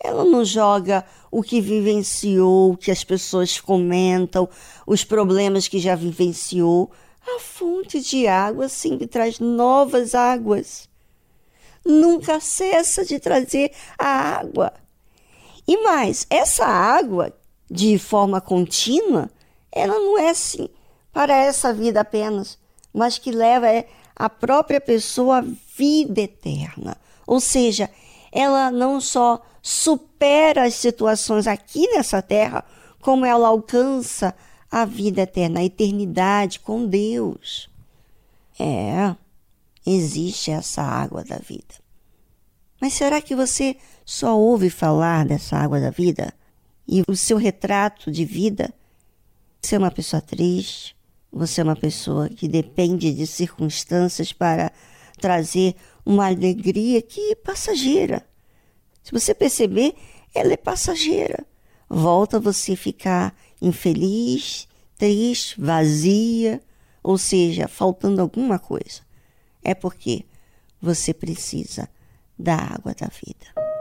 ela 0.00 0.24
não 0.24 0.44
joga 0.44 1.04
o 1.30 1.42
que 1.42 1.60
vivenciou, 1.60 2.72
o 2.72 2.76
que 2.76 2.90
as 2.90 3.04
pessoas 3.04 3.60
comentam, 3.60 4.48
os 4.86 5.04
problemas 5.04 5.68
que 5.68 5.78
já 5.78 5.94
vivenciou. 5.94 6.90
A 7.26 7.40
fonte 7.40 8.00
de 8.00 8.26
água 8.26 8.68
sempre 8.68 9.06
traz 9.06 9.38
novas 9.38 10.14
águas. 10.14 10.88
Nunca 11.84 12.40
cessa 12.40 13.04
de 13.04 13.18
trazer 13.18 13.72
a 13.98 14.38
água. 14.38 14.72
E 15.68 15.76
mais, 15.82 16.26
essa 16.30 16.64
água, 16.64 17.32
de 17.70 17.98
forma 17.98 18.40
contínua, 18.40 19.28
ela 19.72 19.94
não 19.94 20.16
é 20.18 20.30
assim 20.30 20.68
para 21.12 21.34
essa 21.34 21.72
vida 21.72 22.00
apenas, 22.00 22.58
mas 22.92 23.18
que 23.18 23.30
leva 23.30 23.68
é, 23.68 23.88
a 24.16 24.30
própria 24.30 24.80
pessoa 24.80 25.44
vida 25.76 26.22
eterna. 26.22 26.96
Ou 27.26 27.38
seja, 27.38 27.90
ela 28.32 28.70
não 28.70 29.00
só 29.00 29.44
supera 29.60 30.64
as 30.64 30.74
situações 30.74 31.46
aqui 31.46 31.86
nessa 31.88 32.22
terra, 32.22 32.64
como 33.00 33.26
ela 33.26 33.48
alcança 33.48 34.34
a 34.70 34.84
vida 34.84 35.22
eterna, 35.22 35.60
a 35.60 35.64
eternidade 35.64 36.60
com 36.60 36.86
Deus. 36.86 37.68
É, 38.58 39.14
existe 39.86 40.50
essa 40.50 40.82
água 40.82 41.22
da 41.22 41.36
vida. 41.36 41.74
Mas 42.80 42.94
será 42.94 43.20
que 43.20 43.34
você 43.34 43.76
só 44.04 44.38
ouve 44.38 44.70
falar 44.70 45.26
dessa 45.26 45.56
água 45.56 45.80
da 45.80 45.90
vida? 45.90 46.32
E 46.88 47.02
o 47.06 47.16
seu 47.16 47.36
retrato 47.36 48.10
de 48.10 48.24
vida? 48.24 48.72
Você 49.60 49.74
é 49.74 49.78
uma 49.78 49.90
pessoa 49.90 50.20
triste, 50.20 50.95
você 51.36 51.60
é 51.60 51.64
uma 51.64 51.76
pessoa 51.76 52.30
que 52.30 52.48
depende 52.48 53.12
de 53.12 53.26
circunstâncias 53.26 54.32
para 54.32 54.72
trazer 55.20 55.76
uma 56.04 56.26
alegria 56.26 57.02
que 57.02 57.32
é 57.32 57.34
passageira. 57.34 58.26
Se 59.02 59.12
você 59.12 59.34
perceber, 59.34 59.94
ela 60.34 60.54
é 60.54 60.56
passageira. 60.56 61.46
Volta 61.88 62.40
você 62.40 62.74
ficar 62.74 63.36
infeliz, 63.60 64.66
triste, 64.96 65.60
vazia, 65.60 66.60
ou 67.02 67.18
seja, 67.18 67.68
faltando 67.68 68.22
alguma 68.22 68.58
coisa. 68.58 69.02
É 69.62 69.74
porque 69.74 70.24
você 70.80 71.12
precisa 71.12 71.86
da 72.38 72.56
água 72.56 72.94
da 72.94 73.08
vida. 73.08 73.75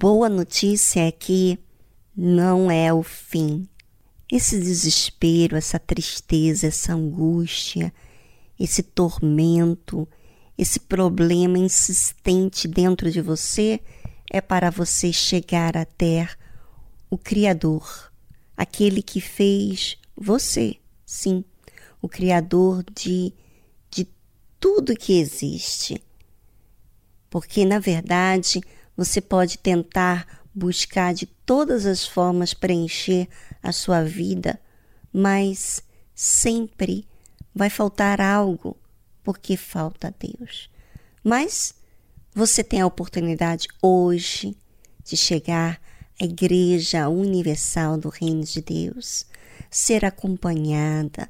Boa 0.00 0.30
notícia 0.30 1.06
é 1.06 1.12
que 1.12 1.58
não 2.16 2.70
é 2.70 2.90
o 2.90 3.02
fim. 3.02 3.68
Esse 4.32 4.58
desespero, 4.58 5.58
essa 5.58 5.78
tristeza, 5.78 6.68
essa 6.68 6.94
angústia, 6.94 7.92
esse 8.58 8.82
tormento, 8.82 10.08
esse 10.56 10.80
problema 10.80 11.58
insistente 11.58 12.66
dentro 12.66 13.10
de 13.10 13.20
você 13.20 13.78
é 14.30 14.40
para 14.40 14.70
você 14.70 15.12
chegar 15.12 15.76
até 15.76 16.26
o 17.10 17.18
Criador, 17.18 18.10
aquele 18.56 19.02
que 19.02 19.20
fez 19.20 19.98
você, 20.16 20.76
sim, 21.04 21.44
o 22.00 22.08
Criador 22.08 22.82
de, 22.94 23.34
de 23.90 24.08
tudo 24.58 24.96
que 24.96 25.20
existe. 25.20 26.02
Porque, 27.28 27.66
na 27.66 27.78
verdade, 27.78 28.62
você 29.00 29.18
pode 29.18 29.56
tentar 29.56 30.26
buscar 30.54 31.14
de 31.14 31.24
todas 31.24 31.86
as 31.86 32.06
formas 32.06 32.52
preencher 32.52 33.26
a 33.62 33.72
sua 33.72 34.04
vida, 34.04 34.60
mas 35.10 35.82
sempre 36.14 37.08
vai 37.54 37.70
faltar 37.70 38.20
algo, 38.20 38.76
porque 39.24 39.56
falta 39.56 40.14
Deus. 40.18 40.68
Mas 41.24 41.74
você 42.34 42.62
tem 42.62 42.82
a 42.82 42.86
oportunidade 42.86 43.68
hoje 43.80 44.54
de 45.02 45.16
chegar 45.16 45.80
à 46.20 46.24
Igreja 46.26 47.08
Universal 47.08 47.96
do 47.96 48.10
Reino 48.10 48.44
de 48.44 48.60
Deus, 48.60 49.24
ser 49.70 50.04
acompanhada, 50.04 51.26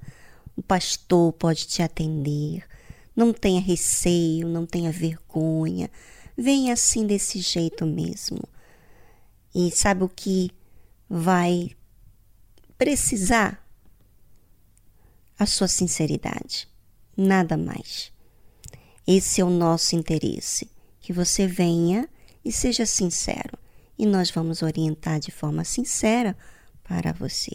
o 0.56 0.62
pastor 0.62 1.32
pode 1.34 1.68
te 1.68 1.84
atender. 1.84 2.64
Não 3.14 3.32
tenha 3.32 3.60
receio, 3.60 4.48
não 4.48 4.66
tenha 4.66 4.90
vergonha, 4.90 5.88
vem 6.40 6.72
assim 6.72 7.06
desse 7.06 7.40
jeito 7.40 7.84
mesmo. 7.84 8.40
E 9.54 9.70
sabe 9.70 10.04
o 10.04 10.08
que 10.08 10.50
vai 11.08 11.70
precisar? 12.78 13.64
A 15.38 15.46
sua 15.46 15.68
sinceridade, 15.68 16.68
nada 17.16 17.56
mais. 17.56 18.12
Esse 19.06 19.40
é 19.40 19.44
o 19.44 19.50
nosso 19.50 19.96
interesse, 19.96 20.70
que 21.00 21.12
você 21.12 21.46
venha 21.46 22.08
e 22.44 22.52
seja 22.52 22.84
sincero 22.84 23.58
e 24.00 24.06
nós 24.06 24.30
vamos 24.30 24.62
orientar 24.62 25.20
de 25.20 25.30
forma 25.30 25.62
sincera 25.62 26.34
para 26.82 27.12
você. 27.12 27.54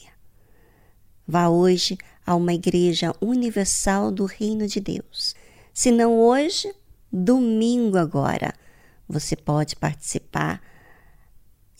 Vá 1.27 1.49
hoje 1.49 1.97
a 2.23 2.35
uma 2.35 2.53
igreja 2.53 3.15
universal 3.19 4.11
do 4.11 4.25
Reino 4.25 4.67
de 4.67 4.79
Deus. 4.79 5.33
Se 5.73 5.89
não 5.89 6.19
hoje, 6.19 6.71
domingo 7.11 7.97
agora, 7.97 8.53
você 9.07 9.35
pode 9.35 9.75
participar 9.75 10.61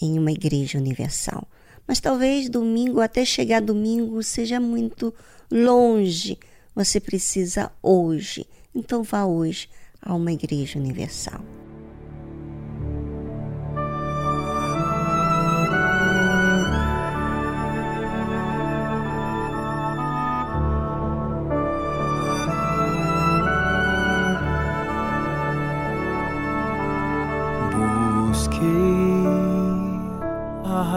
em 0.01 0.17
uma 0.19 0.31
igreja 0.31 0.77
universal. 0.77 1.47
Mas 1.88 1.99
talvez 1.99 2.49
domingo, 2.49 2.99
até 2.99 3.23
chegar 3.23 3.61
domingo, 3.61 4.21
seja 4.23 4.59
muito 4.59 5.13
longe. 5.51 6.38
Você 6.73 6.99
precisa 6.99 7.71
hoje. 7.81 8.45
Então 8.73 9.03
vá 9.03 9.25
hoje 9.25 9.69
a 10.01 10.13
uma 10.13 10.31
igreja 10.31 10.79
universal. 10.79 11.43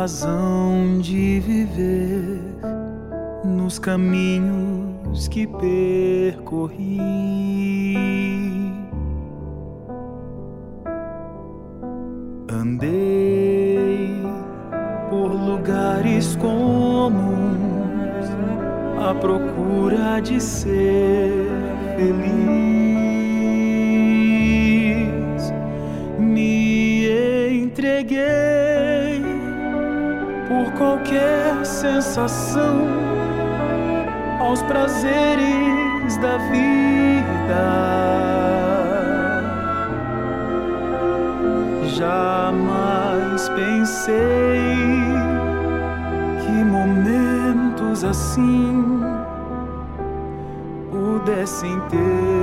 Razão 0.08 0.98
de 1.02 1.38
viver 1.40 2.40
nos 3.44 3.78
caminhos 3.78 5.28
que 5.28 5.46
percorri. 5.46 6.98
Andei 12.50 14.16
por 15.10 15.30
lugares 15.30 16.36
comuns 16.36 17.18
à 19.06 19.14
procura 19.14 20.20
de 20.22 20.40
ser 20.40 21.50
feliz. 21.98 22.48
Me 26.18 27.60
entreguei 27.62 28.67
por 30.58 30.72
qualquer 30.72 31.64
sensação 31.64 32.88
aos 34.40 34.60
prazeres 34.62 36.16
da 36.16 36.36
vida. 36.50 37.64
Jamais 41.96 43.48
pensei 43.50 44.16
que 46.44 46.64
momentos 46.64 48.02
assim 48.02 49.00
pudessem 50.90 51.78
terminar. 51.88 52.37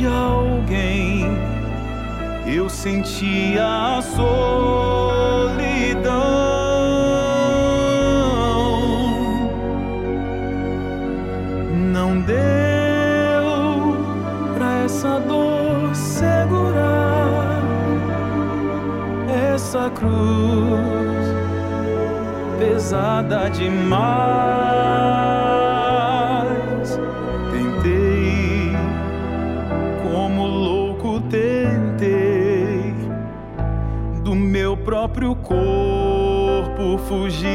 De 0.00 0.06
alguém 0.06 1.26
eu 2.46 2.70
sentia 2.70 3.98
a 3.98 4.02
solidão. 4.02 5.20
essa 19.70 19.90
cruz 19.90 21.26
pesada 22.58 23.48
demais. 23.50 24.29
Fugir 37.10 37.49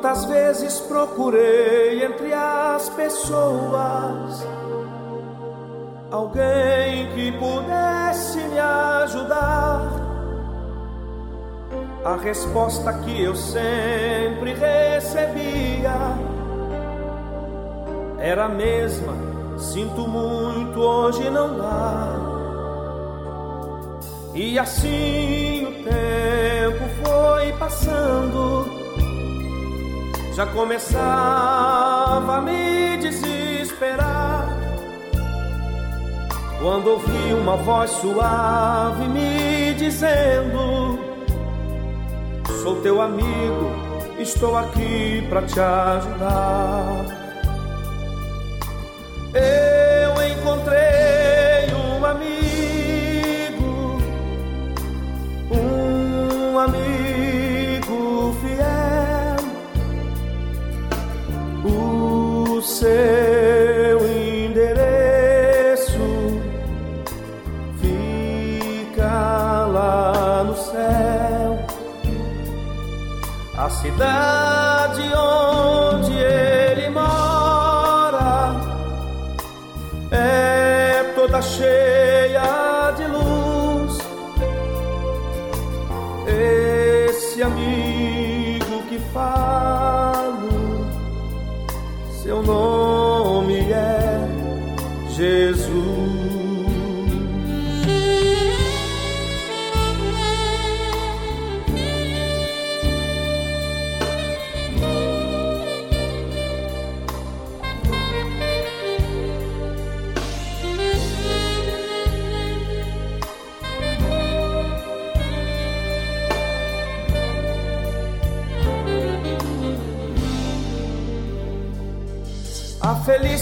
Quantas 0.00 0.24
vezes 0.24 0.80
procurei 0.80 2.02
entre 2.02 2.32
as 2.32 2.88
pessoas 2.88 4.46
alguém 6.10 7.06
que 7.12 7.30
pudesse 7.32 8.38
me 8.38 8.58
ajudar. 8.58 9.92
A 12.02 12.16
resposta 12.16 12.94
que 12.94 13.24
eu 13.24 13.36
sempre 13.36 14.54
recebia 14.54 15.92
era 18.18 18.46
a 18.46 18.48
mesma: 18.48 19.12
sinto 19.58 20.08
muito, 20.08 20.80
hoje 20.80 21.28
não 21.28 21.58
dá. 21.58 22.14
E 24.32 24.58
assim 24.58 25.66
o 25.66 25.84
tempo 25.84 26.88
foi 27.04 27.52
passando 27.58 28.49
já 30.40 30.46
começava 30.46 32.36
a 32.38 32.40
me 32.40 32.96
desesperar. 32.96 34.48
Quando 36.58 36.92
ouvi 36.92 37.34
uma 37.34 37.56
voz 37.58 37.90
suave 37.90 39.06
me 39.08 39.74
dizendo: 39.74 40.98
Sou 42.62 42.76
teu 42.80 43.02
amigo, 43.02 43.70
estou 44.18 44.56
aqui 44.56 45.26
para 45.28 45.42
te 45.42 45.60
ajudar. 45.60 47.04
Eu 49.34 49.59
seu 62.80 63.98
endereço. 64.08 64.80
Fica 67.78 69.66
lá 69.66 70.44
no 70.44 70.56
céu, 70.56 71.58
a 73.58 73.68
cidade 73.68 74.69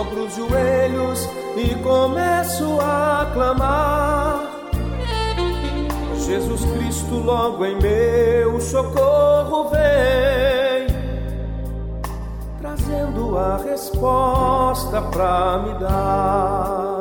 dobro 0.00 0.24
os 0.24 0.34
joelhos 0.34 1.28
e 1.56 1.74
começo 1.82 2.78
a 2.80 3.30
clamar. 3.34 4.46
Jesus 6.16 6.64
Cristo, 6.72 7.16
logo 7.16 7.66
em 7.66 7.78
meu 7.78 8.58
socorro 8.62 9.68
vem, 9.68 10.86
trazendo 12.58 13.36
a 13.36 13.58
resposta 13.58 15.02
pra 15.02 15.58
me 15.58 15.78
dar. 15.80 17.00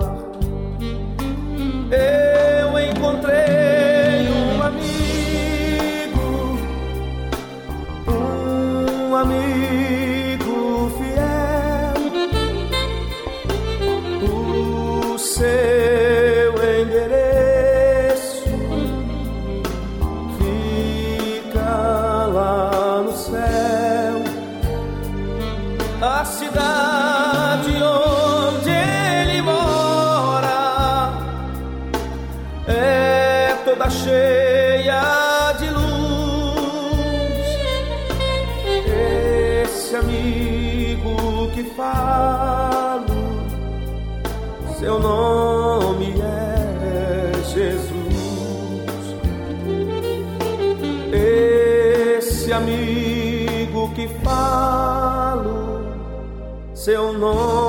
Seu 56.90 57.14
nome 57.14 57.69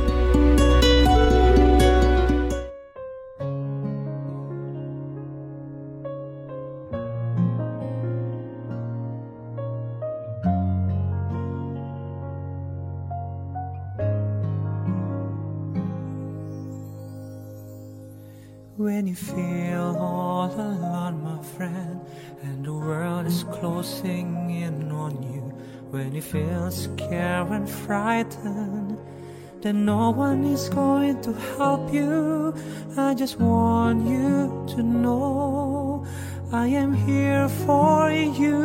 When 18.81 19.05
you 19.05 19.15
feel 19.15 19.95
all 19.99 20.49
alone, 20.55 21.21
my 21.23 21.43
friend, 21.55 22.01
and 22.41 22.65
the 22.65 22.73
world 22.73 23.27
is 23.27 23.43
closing 23.43 24.49
in 24.49 24.91
on 24.91 25.21
you. 25.21 25.41
When 25.91 26.15
you 26.15 26.21
feel 26.23 26.71
scared 26.71 27.49
and 27.49 27.69
frightened, 27.69 28.80
then 29.61 29.85
no 29.85 30.09
one 30.09 30.43
is 30.43 30.69
going 30.69 31.21
to 31.21 31.33
help 31.57 31.93
you. 31.93 32.53
I 32.97 33.13
just 33.13 33.39
want 33.39 34.07
you 34.07 34.65
to 34.75 34.81
know 34.81 36.03
I 36.51 36.65
am 36.65 36.93
here 36.93 37.47
for 37.47 38.11
you. 38.11 38.57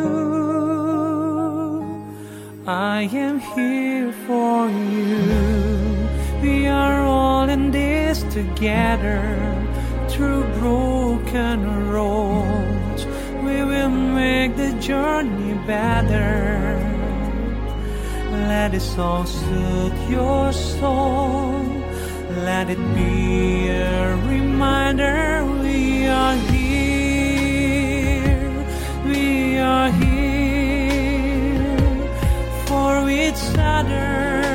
I 2.66 3.02
am 3.12 3.40
here 3.40 4.10
for 4.26 4.70
you. 4.70 6.08
We 6.42 6.66
are 6.66 7.02
all 7.02 7.48
in 7.48 7.70
this 7.70 8.22
together 8.32 9.20
through 10.08 10.44
broken 10.58 11.90
roads. 11.90 13.04
We 13.44 13.62
will 13.62 13.90
make 13.90 14.56
the 14.56 14.72
journey 14.80 15.54
better. 15.66 16.85
Let 18.48 18.74
it 18.74 18.80
song 18.80 19.26
soothe 19.26 20.10
your 20.10 20.52
soul. 20.52 21.64
Let 22.44 22.70
it 22.70 22.78
be 22.94 23.68
a 23.68 24.16
reminder 24.28 25.44
we 25.62 26.06
are 26.06 26.36
here. 26.52 26.94
We 29.04 29.58
are 29.58 29.90
here 29.90 30.86
for 32.66 33.10
each 33.10 33.44
other. 33.58 34.46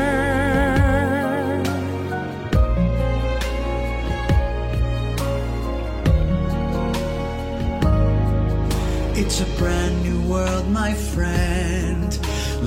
It's 9.16 9.42
a 9.42 9.46
brand 9.58 10.02
new 10.04 10.22
world, 10.30 10.70
my 10.70 10.94
friend. 10.94 11.61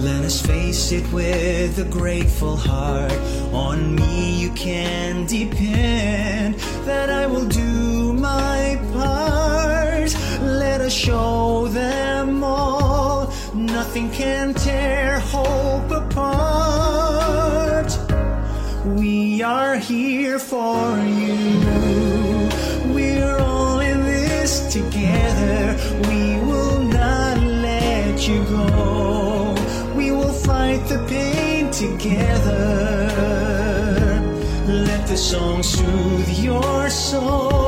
Let 0.04 0.22
us 0.22 0.44
face 0.44 0.92
it 0.92 1.10
with 1.14 1.78
a 1.78 1.84
grateful 1.84 2.56
heart. 2.56 3.10
On 3.54 3.96
me 3.96 4.38
you 4.38 4.50
can 4.50 5.24
depend 5.24 6.56
that 6.84 7.08
I 7.08 7.26
will 7.26 7.46
do 7.46 8.12
my 8.12 8.78
part. 8.92 10.14
Let 10.42 10.82
us 10.82 10.92
show 10.92 11.68
them 11.68 12.44
all 12.44 13.32
nothing 13.54 14.10
can 14.10 14.52
tear 14.52 15.20
hope 15.20 15.90
apart. 15.90 17.88
We 18.84 19.42
are 19.42 19.76
here 19.76 20.38
for 20.38 20.98
you. 20.98 22.50
We're 22.92 23.38
all 23.38 23.80
in 23.80 24.02
this 24.02 24.70
together. 24.70 25.78
We 26.10 26.36
will 26.44 26.82
not 26.82 27.40
let 27.40 28.28
you 28.28 28.44
go. 28.44 29.23
The 30.94 31.04
pain 31.08 31.72
together. 31.72 33.10
Let 34.68 35.08
the 35.08 35.16
song 35.16 35.64
soothe 35.64 36.28
your 36.38 36.88
soul 36.88 37.63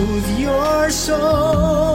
soothe 0.00 0.38
your 0.38 0.88
soul 0.90 1.89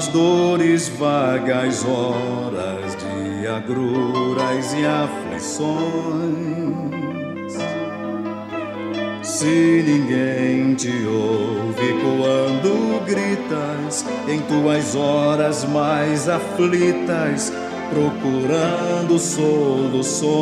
tuas 0.00 0.08
dores 0.08 0.88
vagas, 0.88 1.84
horas 1.84 2.96
de 2.96 3.46
agruras 3.46 4.72
e 4.72 4.86
aflições. 4.86 5.76
Se 9.22 9.84
ninguém 9.86 10.74
te 10.74 11.04
ouve 11.06 11.92
quando 12.00 13.04
gritas 13.04 14.06
em 14.26 14.40
tuas 14.40 14.94
horas 14.96 15.64
mais 15.64 16.28
aflitas, 16.28 17.52
procurando 17.90 19.18
soluções. 19.18 20.40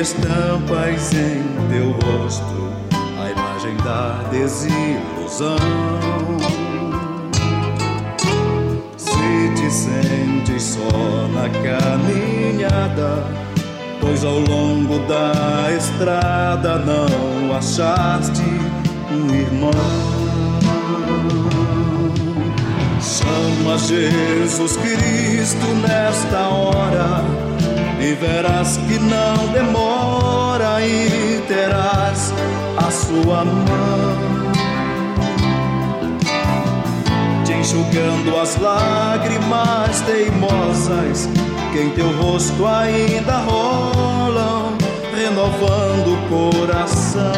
Estampas 0.00 1.12
em 1.12 1.42
teu 1.68 1.90
rosto 1.92 2.72
a 3.22 3.30
imagem 3.30 3.76
da 3.84 4.22
desilusão. 4.30 5.58
Se 8.96 9.54
te 9.56 9.70
sentes 9.70 10.62
só 10.62 11.28
na 11.34 11.50
caminhada, 11.50 13.26
pois 14.00 14.24
ao 14.24 14.38
longo 14.38 15.00
da 15.00 15.70
estrada 15.76 16.78
não 16.78 17.54
achaste 17.54 18.40
um 19.12 19.34
irmão. 19.34 19.70
Chama 23.02 23.76
Jesus 23.76 24.76
Cristo 24.78 25.66
nesta 25.86 26.48
hora 26.48 27.49
e 28.00 28.14
verás 28.14 28.76
que 28.88 28.98
não 28.98 29.48
demora 29.52 30.80
e 30.84 31.42
terás 31.46 32.32
a 32.76 32.90
sua 32.90 33.44
mão 33.44 34.30
te 37.44 37.52
enxugando 37.52 38.36
as 38.40 38.56
lágrimas 38.56 40.00
teimosas 40.02 41.28
que 41.72 41.80
em 41.80 41.90
teu 41.90 42.10
rosto 42.20 42.66
ainda 42.66 43.38
rolam, 43.38 44.76
renovando 45.14 46.14
o 46.14 46.18
coração. 46.28 47.32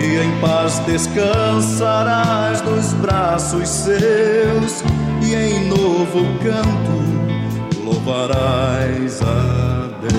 E 0.00 0.16
em 0.16 0.40
paz 0.40 0.78
descansarás 0.86 2.62
nos 2.62 2.94
braços 2.94 3.68
seus 3.68 4.77
e 5.28 5.34
em 5.34 5.68
novo 5.68 6.24
canto 6.42 6.96
louvarás 7.84 9.20
a 9.20 9.90
Deus. 10.00 10.18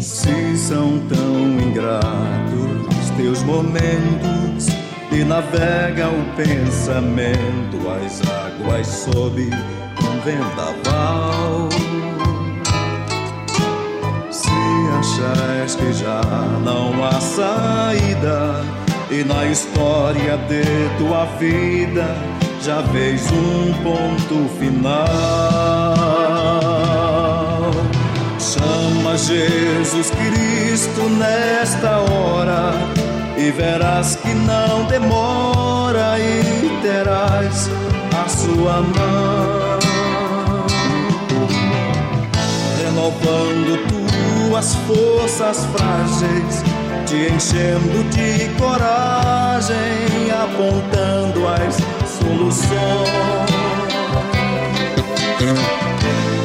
Se 0.00 0.56
são 0.56 0.98
tão 1.08 1.60
ingratos 1.60 3.10
teus 3.16 3.42
momentos 3.42 4.68
e 5.10 5.22
navega 5.22 6.08
o 6.08 6.24
pensamento 6.34 7.76
as 7.90 8.22
águas 8.22 8.86
sob 8.86 9.42
um 9.42 10.20
vendaval. 10.24 11.68
Se 14.30 14.48
achas 14.98 15.74
que 15.74 15.92
já 15.92 16.22
não 16.64 17.04
há 17.04 17.20
saída 17.20 18.51
e 19.12 19.22
na 19.24 19.44
história 19.44 20.38
de 20.38 20.62
tua 20.96 21.26
vida 21.38 22.16
já 22.62 22.80
vês 22.80 23.30
um 23.30 23.74
ponto 23.82 24.48
final. 24.58 24.94
Chama 28.40 29.18
Jesus 29.18 30.10
Cristo 30.10 31.02
nesta 31.10 31.98
hora 31.98 32.72
e 33.36 33.50
verás 33.50 34.16
que 34.16 34.32
não 34.32 34.86
demora 34.86 36.18
e 36.18 36.80
terás 36.80 37.68
a 38.16 38.28
sua 38.28 38.80
mão 38.80 39.78
renovando 42.82 43.78
tuas 44.48 44.74
forças 44.86 45.66
frágeis 45.66 46.71
te 47.12 47.28
enchendo 47.28 48.02
de 48.08 48.48
coragem, 48.58 49.76
apontando 50.30 51.46
as 51.46 51.76
soluções. 52.08 52.70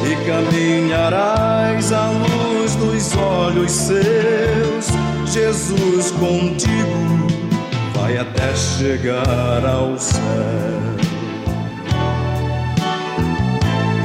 E 0.04 0.26
caminharás 0.26 1.90
à 1.90 2.10
luz 2.10 2.74
dos 2.74 3.16
olhos 3.16 3.72
seus, 3.72 4.88
Jesus 5.32 6.10
contigo 6.10 7.26
vai 7.94 8.18
até 8.18 8.54
chegar 8.54 9.64
ao 9.64 9.96
céu. 9.96 11.17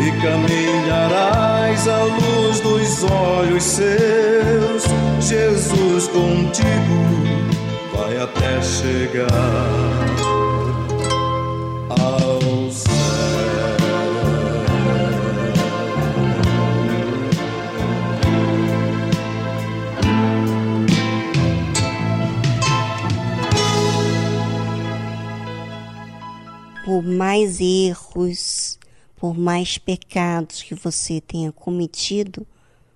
E 0.06 0.12
caminharás 0.22 1.88
à 1.88 2.04
luz 2.04 2.60
dos 2.60 3.04
olhos 3.10 3.64
seus, 3.64 4.84
Jesus 5.22 6.08
contigo 6.10 7.24
vai 7.96 8.18
até 8.18 8.62
chegar 8.62 9.30
ao 11.90 12.70
céu. 12.70 12.94
Por 26.84 27.04
mais 27.04 27.62
erros, 27.62 28.78
por 29.24 29.38
mais 29.38 29.78
pecados 29.78 30.62
que 30.62 30.76
você 30.76 31.22
tenha 31.22 31.50
cometido, 31.50 32.46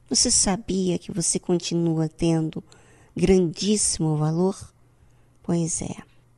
você 0.10 0.30
sabia 0.30 1.00
que 1.00 1.10
você 1.10 1.40
continua 1.40 2.10
tendo 2.10 2.62
grandíssimo 3.16 4.18
valor? 4.18 4.74
Pois 5.42 5.82
é, 5.82 5.96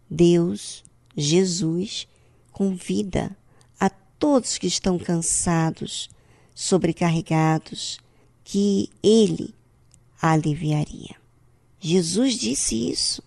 Deus, 0.08 0.84
Jesus, 1.18 2.08
convida 2.52 3.36
a 3.80 3.90
todos 3.90 4.60
que 4.60 4.68
estão 4.68 5.00
cansados, 5.00 6.08
sobrecarregados, 6.54 8.00
que 8.44 8.92
Ele 9.02 9.56
aliviaria. 10.22 11.16
Jesus 11.80 12.36
disse 12.36 12.92
isso. 12.92 13.24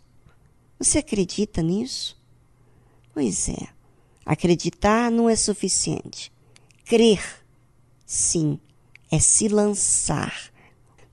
Você 0.78 0.98
acredita 0.98 1.60
nisso? 1.60 2.16
Pois 3.12 3.48
é, 3.48 3.66
acreditar 4.24 5.10
não 5.10 5.28
é 5.28 5.34
suficiente. 5.34 6.32
Crer, 6.85 7.22
sim, 8.05 8.59
é 9.11 9.18
se 9.18 9.49
lançar. 9.49 10.51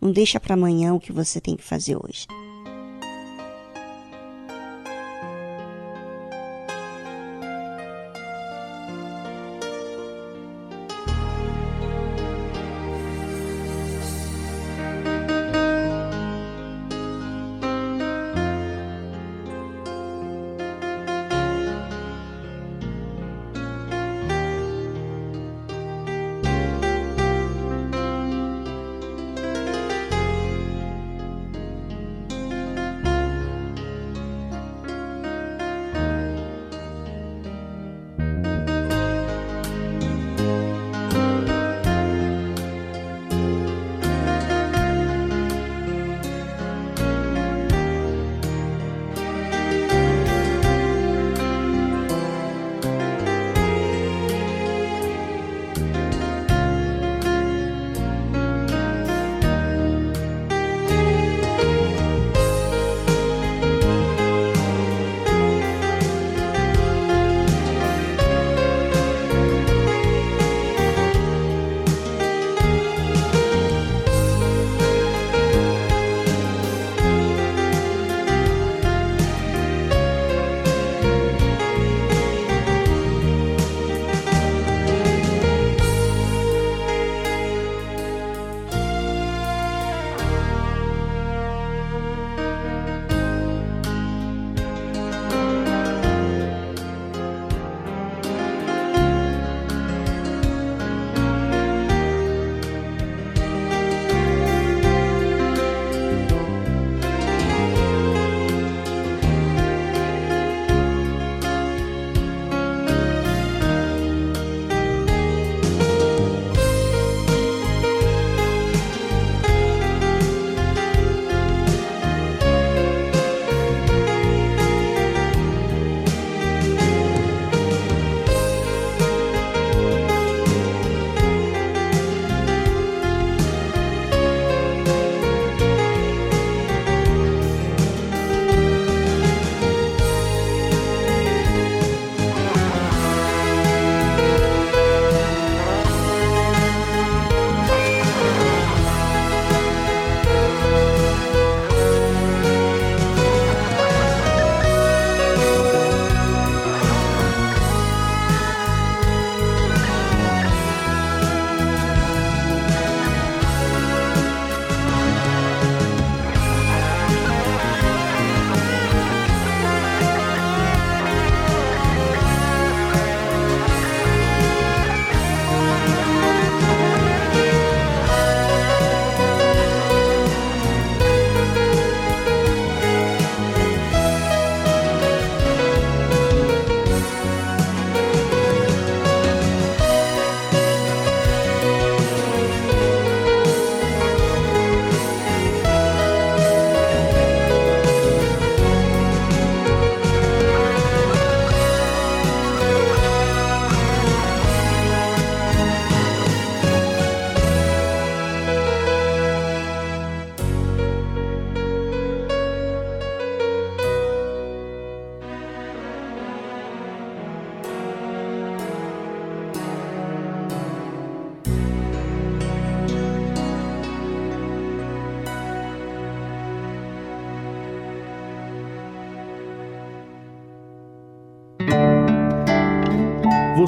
Não 0.01 0.11
deixa 0.11 0.39
para 0.39 0.53
amanhã 0.53 0.93
o 0.93 0.99
que 0.99 1.11
você 1.11 1.39
tem 1.39 1.55
que 1.55 1.63
fazer 1.63 1.95
hoje. 1.95 2.25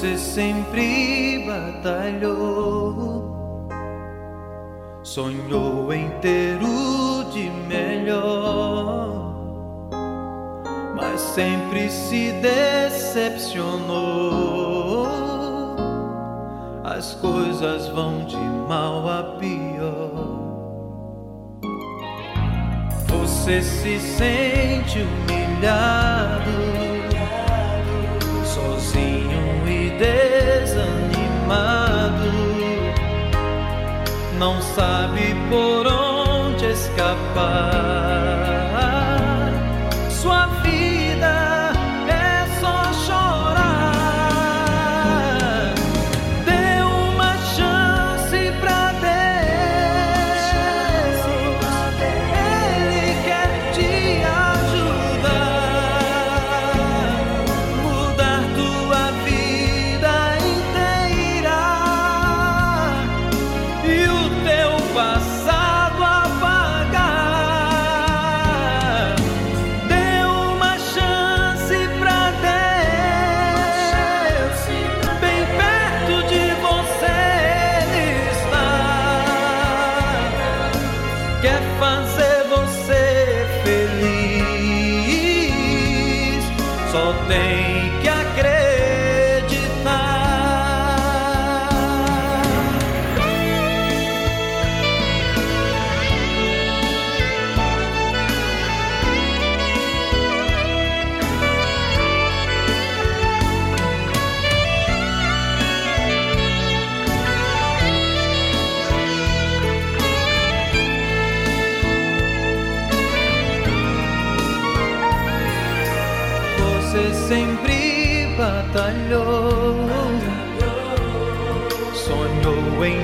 Você 0.00 0.16
sempre 0.16 1.44
batalhou, 1.46 3.28
sonhou 5.02 5.92
em 5.92 6.08
ter 6.20 6.62
sempre 11.34 11.88
se 11.88 12.32
decepcionou. 12.32 13.70
As 16.84 17.14
coisas 17.14 17.88
vão 17.88 18.24
de 18.24 18.36
mal 18.36 19.08
a 19.08 19.22
pior. 19.38 20.40
Você 23.06 23.62
se 23.62 23.98
sente 24.00 24.98
humilhado 24.98 26.50
sozinho 28.44 29.68
e 29.68 29.90
desanimado, 29.98 30.80
não 34.38 34.60
sabe 34.60 35.34
por 35.48 35.86
onde 35.86 36.66
escapar. 36.66 38.09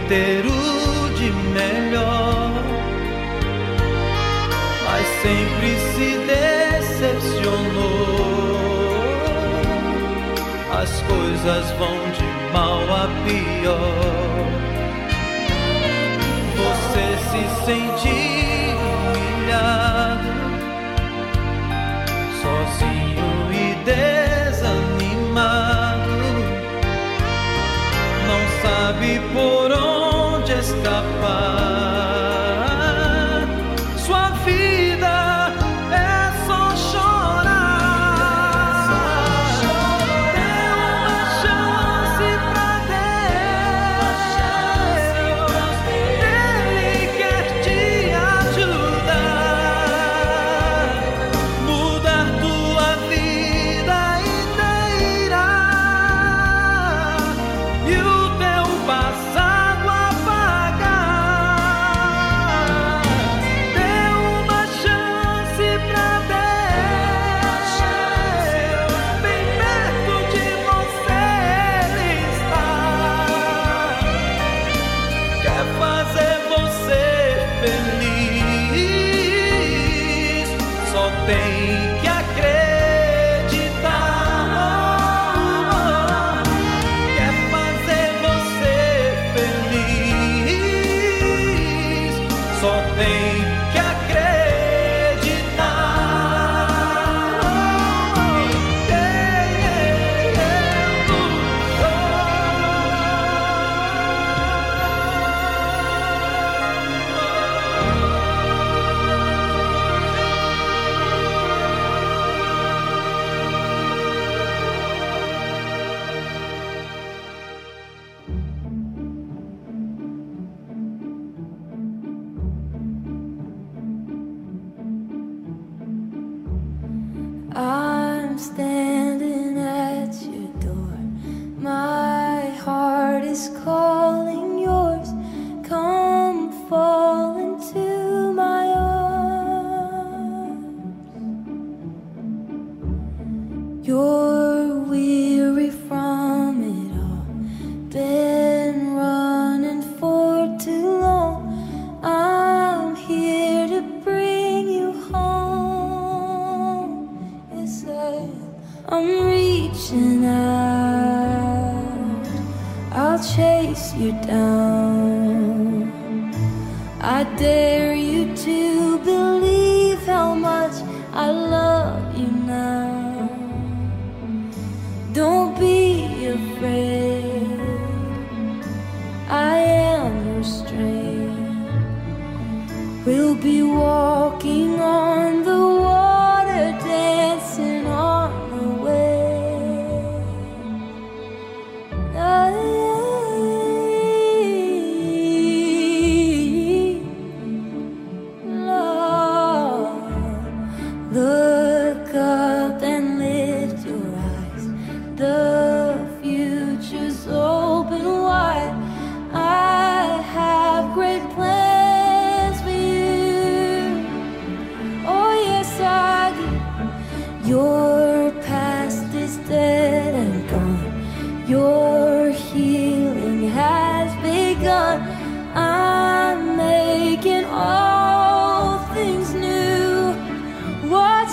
Ter 0.09 0.45
o 0.47 1.09
de 1.15 1.31
melhor, 1.33 2.53
mas 4.85 5.07
sempre 5.23 5.77
se 5.95 6.19
decepcionou. 6.27 7.67
As 10.73 11.01
coisas 11.03 11.71
vão 11.73 11.99
de 12.11 12.27
mal 12.53 12.83
a 12.83 13.09
pior. 13.25 14.47
Você 16.57 17.07
se 17.31 17.43
sentir 17.65 18.36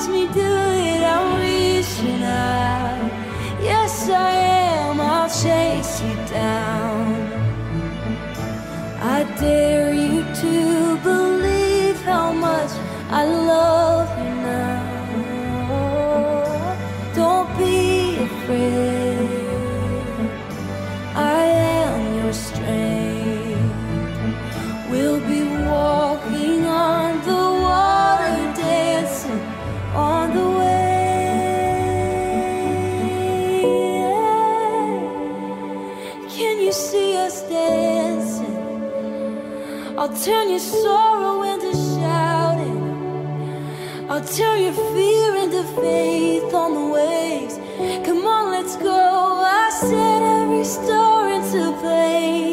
me 0.07 0.27
down. 0.27 0.42
turn 40.23 40.49
your 40.49 40.59
sorrow 40.59 41.43
into 41.43 41.73
shouting. 41.73 42.81
I'll 44.09 44.23
turn 44.23 44.61
your 44.61 44.73
fear 44.73 45.35
into 45.35 45.63
faith 45.81 46.53
on 46.53 46.73
the 46.75 46.85
waves. 46.93 47.57
Come 48.05 48.25
on, 48.25 48.51
let's 48.51 48.77
go. 48.77 49.41
I 49.43 49.69
set 49.69 50.21
every 50.39 50.63
star 50.63 51.29
into 51.29 51.77
place. 51.81 52.52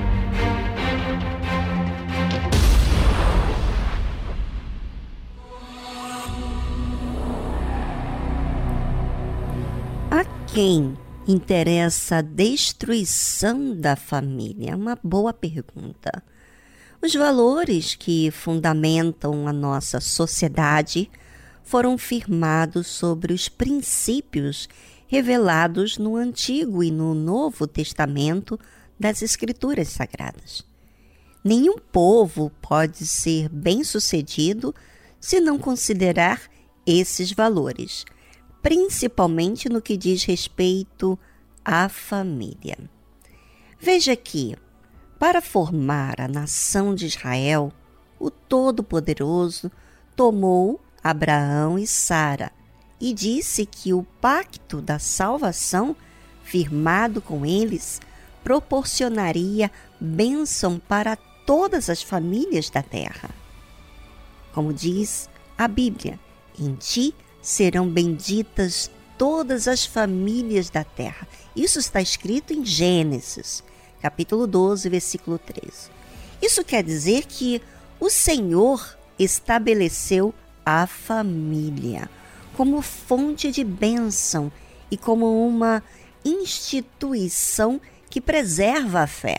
Quem 10.53 10.97
interessa 11.25 12.17
a 12.17 12.21
destruição 12.21 13.73
da 13.73 13.95
família? 13.95 14.75
Uma 14.75 14.97
boa 15.01 15.31
pergunta. 15.31 16.21
Os 17.01 17.13
valores 17.13 17.95
que 17.95 18.29
fundamentam 18.31 19.47
a 19.47 19.53
nossa 19.53 20.01
sociedade 20.01 21.09
foram 21.63 21.97
firmados 21.97 22.87
sobre 22.87 23.31
os 23.31 23.47
princípios 23.47 24.67
revelados 25.07 25.97
no 25.97 26.17
Antigo 26.17 26.83
e 26.83 26.91
no 26.91 27.13
Novo 27.13 27.65
Testamento 27.65 28.59
das 28.99 29.21
Escrituras 29.21 29.87
Sagradas. 29.87 30.65
Nenhum 31.43 31.77
povo 31.77 32.51
pode 32.61 33.05
ser 33.05 33.47
bem-sucedido 33.47 34.75
se 35.17 35.39
não 35.39 35.57
considerar 35.57 36.41
esses 36.85 37.31
valores, 37.31 38.03
principalmente 38.61 39.67
no 39.67 39.81
que 39.81 39.97
diz 39.97 40.23
respeito 40.23 41.17
à 41.63 41.89
família. 41.89 42.77
Veja 43.79 44.15
que, 44.15 44.55
para 45.17 45.41
formar 45.41 46.21
a 46.21 46.27
nação 46.27 46.93
de 46.93 47.05
Israel, 47.05 47.71
o 48.19 48.29
Todo-Poderoso 48.29 49.71
tomou 50.15 50.79
Abraão 51.03 51.79
e 51.79 51.87
Sara 51.87 52.51
e 52.99 53.13
disse 53.13 53.65
que 53.65 53.93
o 53.93 54.03
pacto 54.21 54.79
da 54.79 54.99
salvação 54.99 55.95
firmado 56.43 57.21
com 57.21 57.45
eles 57.45 57.99
proporcionaria 58.43 59.71
bênção 59.99 60.79
para 60.79 61.15
todas 61.15 61.89
as 61.89 62.03
famílias 62.03 62.69
da 62.69 62.83
terra. 62.83 63.29
Como 64.53 64.73
diz 64.73 65.29
a 65.57 65.67
Bíblia, 65.67 66.19
em 66.59 66.75
ti 66.75 67.15
serão 67.41 67.87
benditas 67.87 68.89
todas 69.17 69.67
as 69.67 69.85
famílias 69.85 70.69
da 70.69 70.83
terra. 70.83 71.27
Isso 71.55 71.79
está 71.79 72.01
escrito 72.01 72.53
em 72.53 72.65
Gênesis, 72.65 73.63
capítulo 74.01 74.47
12, 74.47 74.89
versículo 74.89 75.37
13. 75.37 75.89
Isso 76.41 76.63
quer 76.63 76.83
dizer 76.83 77.25
que 77.25 77.61
o 77.99 78.09
Senhor 78.09 78.97
estabeleceu 79.19 80.33
a 80.65 80.87
família 80.87 82.09
como 82.55 82.81
fonte 82.81 83.51
de 83.51 83.63
bênção 83.63 84.51
e 84.89 84.97
como 84.97 85.47
uma 85.47 85.83
instituição 86.23 87.79
que 88.09 88.19
preserva 88.19 89.01
a 89.01 89.07
fé, 89.07 89.37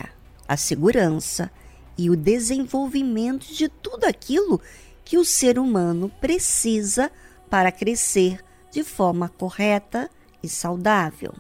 a 0.49 0.57
segurança 0.57 1.51
e 1.97 2.09
o 2.09 2.17
desenvolvimento 2.17 3.53
de 3.53 3.69
tudo 3.69 4.05
aquilo 4.05 4.61
que 5.05 5.19
o 5.19 5.25
ser 5.25 5.59
humano 5.59 6.11
precisa 6.21 7.11
crescer 7.73 8.41
de 8.71 8.83
forma 8.83 9.29
correta 9.29 10.09
e 10.43 10.49
saudável. 10.49 11.35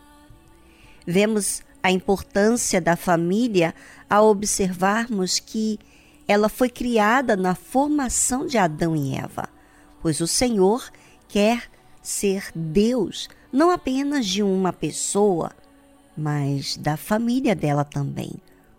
Vemos 1.07 1.63
a 1.83 1.91
importância 1.91 2.81
da 2.81 2.97
família 2.97 3.75
ao 4.09 4.29
observarmos 4.29 5.39
que 5.39 5.79
ela 6.29 6.49
foi 6.49 6.69
criada 6.69 7.37
na 7.37 7.55
formação 7.55 8.47
de 8.47 8.59
Adão 8.59 8.95
e 8.95 9.17
Eva, 9.17 9.49
pois 10.01 10.21
o 10.21 10.27
Senhor 10.27 10.91
quer 11.29 11.71
ser 12.03 12.51
Deus 12.55 13.29
não 13.53 13.71
apenas 13.71 14.27
de 14.27 14.43
uma 14.43 14.73
pessoa, 14.73 15.53
mas 16.17 16.77
da 16.77 16.97
família 16.97 17.55
dela 17.55 17.85
também, 17.85 18.33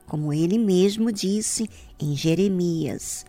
como 0.08 0.34
ele 0.34 0.58
mesmo 0.58 1.12
disse 1.12 1.70
em 2.00 2.16
Jeremias. 2.16 3.26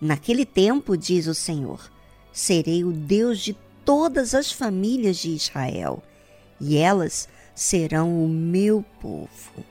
Naquele 0.00 0.44
tempo, 0.44 0.96
diz 0.96 1.26
o 1.26 1.34
Senhor, 1.34 1.90
serei 2.34 2.82
o 2.84 2.90
Deus 2.90 3.38
de 3.38 3.56
todas 3.84 4.34
as 4.34 4.50
famílias 4.50 5.18
de 5.18 5.30
Israel, 5.30 6.02
e 6.60 6.76
elas 6.76 7.28
serão 7.54 8.24
o 8.24 8.28
meu 8.28 8.84
povo. 9.00 9.64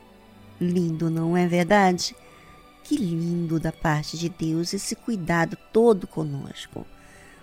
Lindo, 0.59 1.09
não 1.09 1.35
é 1.35 1.45
verdade? 1.45 2.15
Que 2.85 2.95
lindo 2.95 3.59
da 3.59 3.71
parte 3.71 4.17
de 4.17 4.29
Deus 4.29 4.73
esse 4.73 4.95
cuidado 4.95 5.57
todo 5.73 6.07
conosco. 6.07 6.87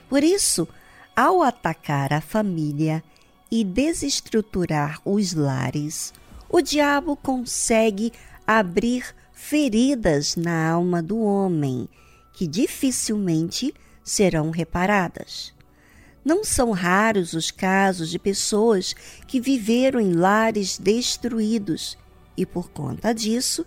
Por 0.08 0.24
isso, 0.24 0.66
ao 1.14 1.42
atacar 1.42 2.14
a 2.14 2.20
família 2.22 3.04
e 3.50 3.62
desestruturar 3.62 5.00
os 5.04 5.34
lares, 5.34 6.14
o 6.48 6.62
diabo 6.62 7.14
consegue 7.14 8.10
abrir 8.46 9.14
feridas 9.34 10.34
na 10.36 10.70
alma 10.70 11.02
do 11.02 11.20
homem 11.20 11.88
que 12.32 12.46
dificilmente 12.46 13.74
serão 14.02 14.50
reparadas. 14.50 15.52
Não 16.24 16.44
são 16.44 16.70
raros 16.70 17.32
os 17.32 17.50
casos 17.50 18.10
de 18.10 18.18
pessoas 18.18 18.94
que 19.26 19.40
viveram 19.40 19.98
em 20.00 20.12
lares 20.12 20.78
destruídos 20.78 21.96
e, 22.36 22.44
por 22.44 22.70
conta 22.70 23.14
disso, 23.14 23.64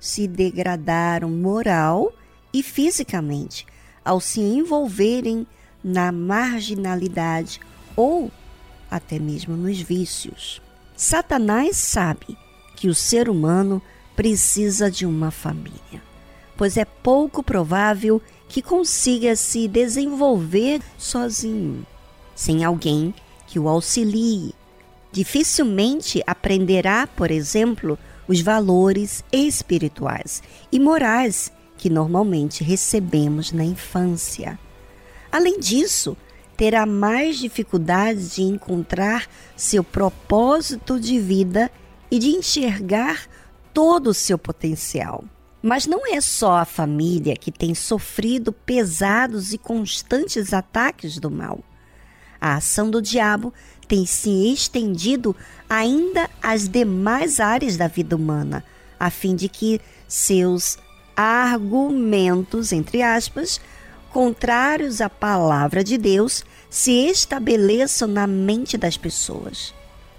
se 0.00 0.26
degradaram 0.26 1.30
moral 1.30 2.12
e 2.52 2.62
fisicamente 2.62 3.66
ao 4.04 4.20
se 4.20 4.40
envolverem 4.40 5.46
na 5.82 6.10
marginalidade 6.10 7.60
ou 7.94 8.30
até 8.90 9.18
mesmo 9.18 9.56
nos 9.56 9.80
vícios. 9.80 10.60
Satanás 10.96 11.76
sabe 11.76 12.36
que 12.76 12.88
o 12.88 12.94
ser 12.94 13.28
humano 13.28 13.80
precisa 14.14 14.90
de 14.90 15.06
uma 15.06 15.30
família, 15.30 16.02
pois 16.56 16.76
é 16.76 16.84
pouco 16.84 17.42
provável 17.42 18.20
que 18.52 18.60
consiga 18.60 19.34
se 19.34 19.66
desenvolver 19.66 20.82
sozinho, 20.98 21.86
sem 22.34 22.62
alguém 22.62 23.14
que 23.46 23.58
o 23.58 23.66
auxilie. 23.66 24.54
Dificilmente 25.10 26.22
aprenderá, 26.26 27.06
por 27.06 27.30
exemplo, 27.30 27.98
os 28.28 28.42
valores 28.42 29.24
espirituais 29.32 30.42
e 30.70 30.78
morais 30.78 31.50
que 31.78 31.88
normalmente 31.88 32.62
recebemos 32.62 33.52
na 33.52 33.64
infância. 33.64 34.58
Além 35.30 35.58
disso, 35.58 36.14
terá 36.54 36.84
mais 36.84 37.38
dificuldade 37.38 38.34
de 38.34 38.42
encontrar 38.42 39.28
seu 39.56 39.82
propósito 39.82 41.00
de 41.00 41.18
vida 41.18 41.70
e 42.10 42.18
de 42.18 42.28
enxergar 42.28 43.26
todo 43.72 44.08
o 44.08 44.14
seu 44.14 44.36
potencial. 44.36 45.24
Mas 45.62 45.86
não 45.86 46.06
é 46.12 46.20
só 46.20 46.56
a 46.58 46.64
família 46.64 47.36
que 47.36 47.52
tem 47.52 47.74
sofrido 47.74 48.52
pesados 48.52 49.52
e 49.52 49.58
constantes 49.58 50.52
ataques 50.52 51.18
do 51.18 51.30
mal. 51.30 51.60
A 52.40 52.56
ação 52.56 52.90
do 52.90 53.00
diabo 53.00 53.54
tem 53.86 54.04
se 54.04 54.52
estendido 54.52 55.36
ainda 55.70 56.28
às 56.42 56.68
demais 56.68 57.38
áreas 57.38 57.76
da 57.76 57.86
vida 57.86 58.16
humana, 58.16 58.64
a 58.98 59.10
fim 59.10 59.36
de 59.36 59.48
que 59.48 59.80
seus 60.08 60.76
argumentos, 61.16 62.72
entre 62.72 63.00
aspas, 63.00 63.60
contrários 64.10 65.00
à 65.00 65.08
palavra 65.08 65.84
de 65.84 65.96
Deus, 65.96 66.44
se 66.68 67.06
estabeleçam 67.06 68.08
na 68.08 68.26
mente 68.26 68.76
das 68.76 68.96
pessoas. 68.96 69.72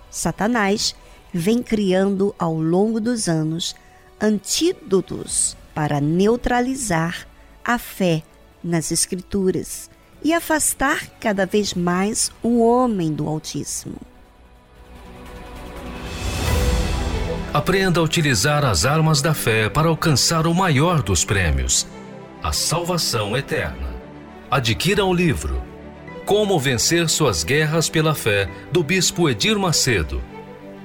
Satanás 0.09 0.95
vem 1.33 1.61
criando 1.61 2.33
ao 2.37 2.55
longo 2.55 3.01
dos 3.01 3.27
anos 3.27 3.75
antídotos 4.21 5.57
para 5.73 5.99
neutralizar 5.99 7.27
a 7.63 7.77
fé 7.77 8.23
nas 8.63 8.91
Escrituras 8.91 9.89
e 10.23 10.33
afastar 10.33 11.07
cada 11.19 11.45
vez 11.45 11.73
mais 11.73 12.31
o 12.41 12.59
homem 12.59 13.13
do 13.13 13.27
Altíssimo. 13.27 13.97
Aprenda 17.53 17.99
a 17.99 18.03
utilizar 18.03 18.65
as 18.65 18.83
armas 18.83 19.21
da 19.21 19.33
fé 19.33 19.69
para 19.69 19.87
alcançar 19.87 20.47
o 20.47 20.55
maior 20.55 21.03
dos 21.03 21.23
prêmios, 21.23 21.85
a 22.41 22.51
salvação 22.51 23.37
eterna. 23.37 23.93
Adquira 24.49 25.05
o 25.05 25.13
livro 25.13 25.61
Como 26.25 26.59
Vencer 26.59 27.07
Suas 27.09 27.43
Guerras 27.43 27.89
pela 27.89 28.15
Fé, 28.15 28.49
do 28.71 28.81
Bispo 28.81 29.29
Edir 29.29 29.59
Macedo. 29.59 30.32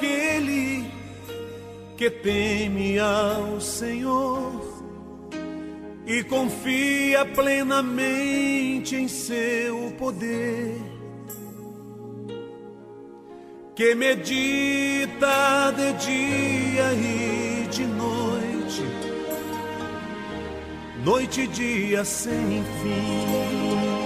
aquele 0.00 0.90
que 1.96 2.08
teme 2.10 2.98
ao 2.98 3.60
Senhor 3.60 4.60
e 6.06 6.22
confia 6.24 7.24
plenamente 7.26 8.96
em 8.96 9.06
seu 9.06 9.92
poder, 9.98 10.80
que 13.74 13.94
medita 13.94 15.72
de 15.76 15.92
dia 16.04 16.92
e 16.94 17.68
de 17.70 17.84
noite, 17.84 18.82
noite 21.04 21.42
e 21.42 21.46
dia 21.46 22.04
sem 22.04 22.64
fim. 22.82 23.99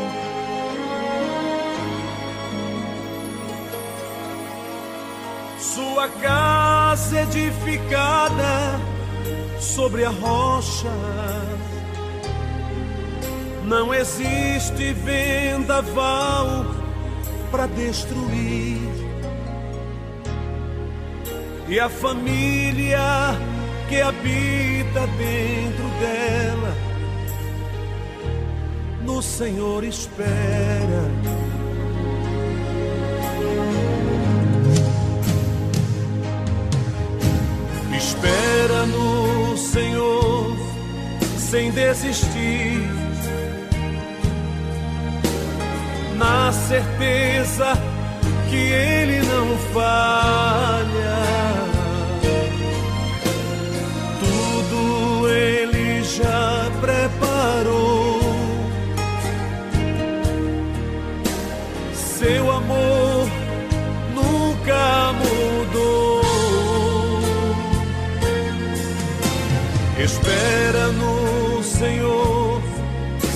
Sua 5.74 6.08
casa 6.08 7.22
edificada 7.22 8.78
sobre 9.58 10.04
a 10.04 10.10
rocha. 10.10 10.92
Não 13.64 13.92
existe 13.92 14.92
vendaval 14.92 16.64
para 17.50 17.66
destruir. 17.66 18.88
E 21.66 21.80
a 21.80 21.88
família 21.88 23.00
que 23.88 24.00
habita 24.00 25.08
dentro 25.18 25.88
dela, 25.98 26.76
no 29.02 29.20
Senhor 29.20 29.82
espera. 29.82 31.10
Espera 38.06 38.84
no 38.84 39.56
Senhor 39.56 40.54
sem 41.38 41.70
desistir, 41.70 42.86
na 46.14 46.52
certeza 46.52 47.72
que 48.50 48.56
Ele 48.56 49.20
não 49.26 49.56
falha. 49.72 51.16
Tudo 54.20 55.28
Ele 55.30 56.04
já 56.04 56.70
preparou. 56.82 57.93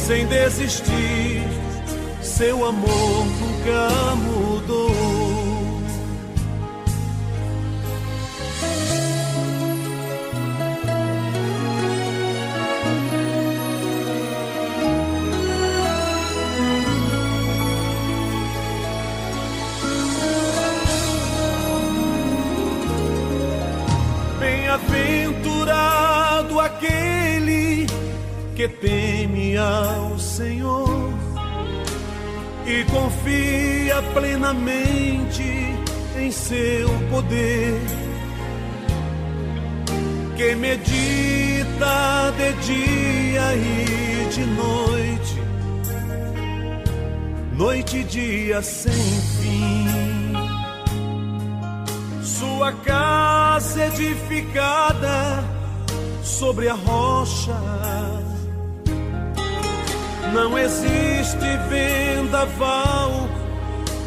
Sem 0.08 0.26
desistir, 0.26 1.42
seu 2.22 2.64
amor 2.64 3.26
nunca 3.26 4.16
mudou. 4.16 4.88
Bem-aventurado 24.40 25.07
que 28.58 28.66
teme 28.66 29.56
ao 29.56 30.18
Senhor 30.18 31.12
e 32.66 32.82
confia 32.90 34.02
plenamente 34.12 35.44
em 36.18 36.28
seu 36.32 36.88
poder, 37.08 37.80
que 40.36 40.56
medita 40.56 42.34
de 42.36 42.52
dia 42.66 43.54
e 43.54 44.28
de 44.28 44.44
noite, 44.44 45.40
noite 47.56 47.98
e 47.98 48.02
dia 48.02 48.60
sem 48.60 48.92
fim 49.40 49.86
sua 52.24 52.72
casa 52.72 53.86
edificada 53.86 55.44
sobre 56.24 56.68
a 56.68 56.74
rocha. 56.74 58.07
Não 60.34 60.58
existe 60.58 61.46
vendaval 61.68 63.28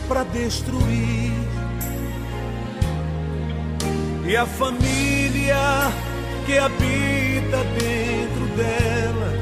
para 0.08 0.24
destruir. 0.24 1.32
E 4.28 4.38
a 4.38 4.46
família 4.46 5.92
que 6.46 6.58
habita 6.58 7.64
dentro 7.78 8.46
dela, 8.56 9.34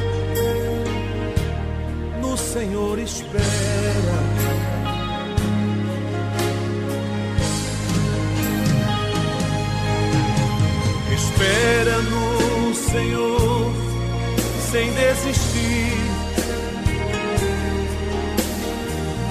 no 2.22 2.38
Senhor 2.38 2.98
espera. 3.00 3.50
Espera 11.14 11.98
no 12.02 12.74
Senhor 12.74 13.74
sem 14.72 14.92
desistir, 14.94 16.09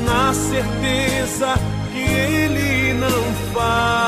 na 0.08 0.32
certeza 0.32 1.54
que 1.92 2.00
Ele 2.00 2.94
não 2.94 3.52
falha. 3.52 4.07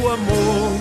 Seu 0.00 0.12
amor 0.12 0.79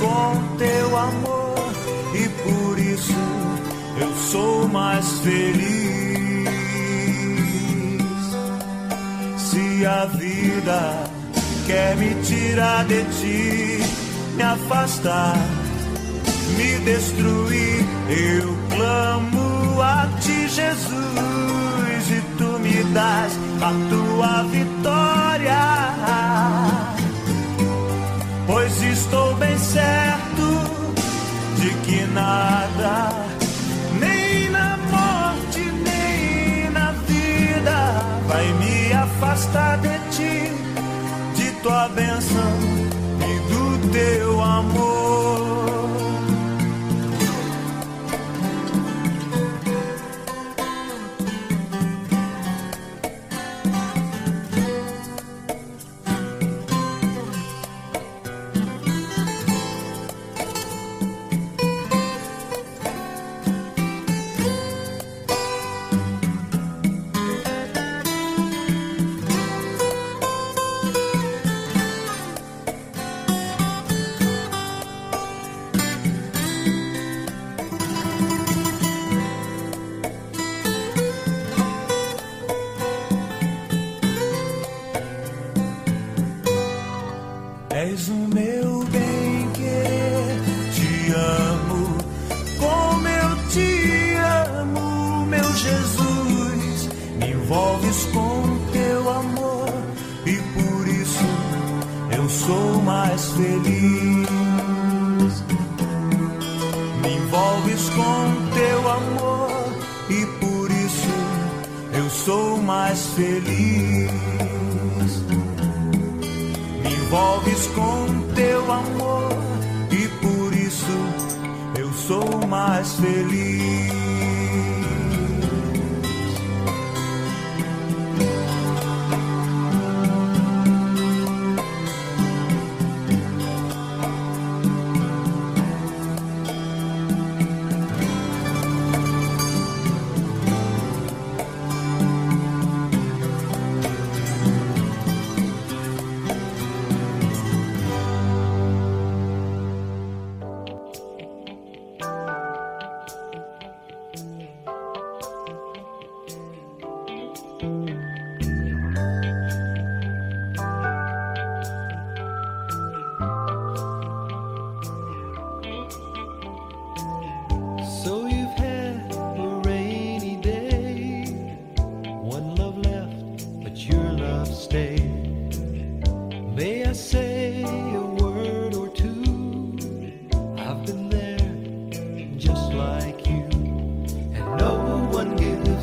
com 0.00 0.56
teu 0.56 0.96
amor 0.96 1.72
e 2.14 2.28
por 2.28 2.78
isso 2.78 3.14
eu 4.00 4.14
sou 4.30 4.68
mais 4.68 5.18
feliz. 5.20 6.48
Se 9.38 9.86
a 9.86 10.04
vida 10.06 11.10
quer 11.66 11.96
me 11.96 12.14
tirar 12.22 12.84
de 12.84 13.02
ti, 13.04 13.80
me 14.36 14.42
afastar, 14.42 15.36
me 16.56 16.78
destruir, 16.84 17.84
eu 18.08 18.56
clamo 18.70 19.80
a 19.82 20.08
ti, 20.20 20.48
Jesus, 20.48 22.10
e 22.10 22.22
tu 22.38 22.58
me 22.58 22.84
das 22.92 23.32
a 23.60 23.72
tua 23.88 24.42
vitória 24.44 25.22
pois 28.46 28.82
estou 28.82 29.34
bem 29.36 29.58
certo 29.58 30.46
de 31.56 31.70
que 31.84 32.04
nada, 32.06 33.10
nem 34.00 34.50
na 34.50 34.76
morte, 34.90 35.60
nem 35.60 36.70
na 36.70 36.92
vida, 37.06 38.02
vai 38.26 38.52
me 38.54 38.92
afastar 38.92 39.78
de 39.78 39.98
ti, 40.10 40.52
de 41.36 41.50
tua 41.62 41.88
bênção 41.88 42.52
e 43.20 43.52
do 43.52 43.90
teu 43.92 44.40
amor. 44.42 45.21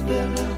been 0.09 0.48